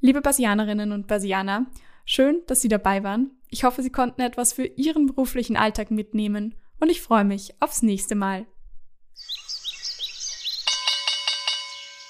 Liebe 0.00 0.22
Basianerinnen 0.22 0.92
und 0.92 1.06
Basianer, 1.06 1.66
schön, 2.06 2.40
dass 2.46 2.62
Sie 2.62 2.68
dabei 2.68 3.04
waren. 3.04 3.30
Ich 3.50 3.64
hoffe, 3.64 3.82
Sie 3.82 3.92
konnten 3.92 4.22
etwas 4.22 4.54
für 4.54 4.64
Ihren 4.64 5.06
beruflichen 5.06 5.58
Alltag 5.58 5.90
mitnehmen 5.90 6.54
und 6.80 6.90
ich 6.90 7.02
freue 7.02 7.24
mich 7.24 7.54
aufs 7.60 7.82
nächste 7.82 8.14
Mal. 8.14 8.46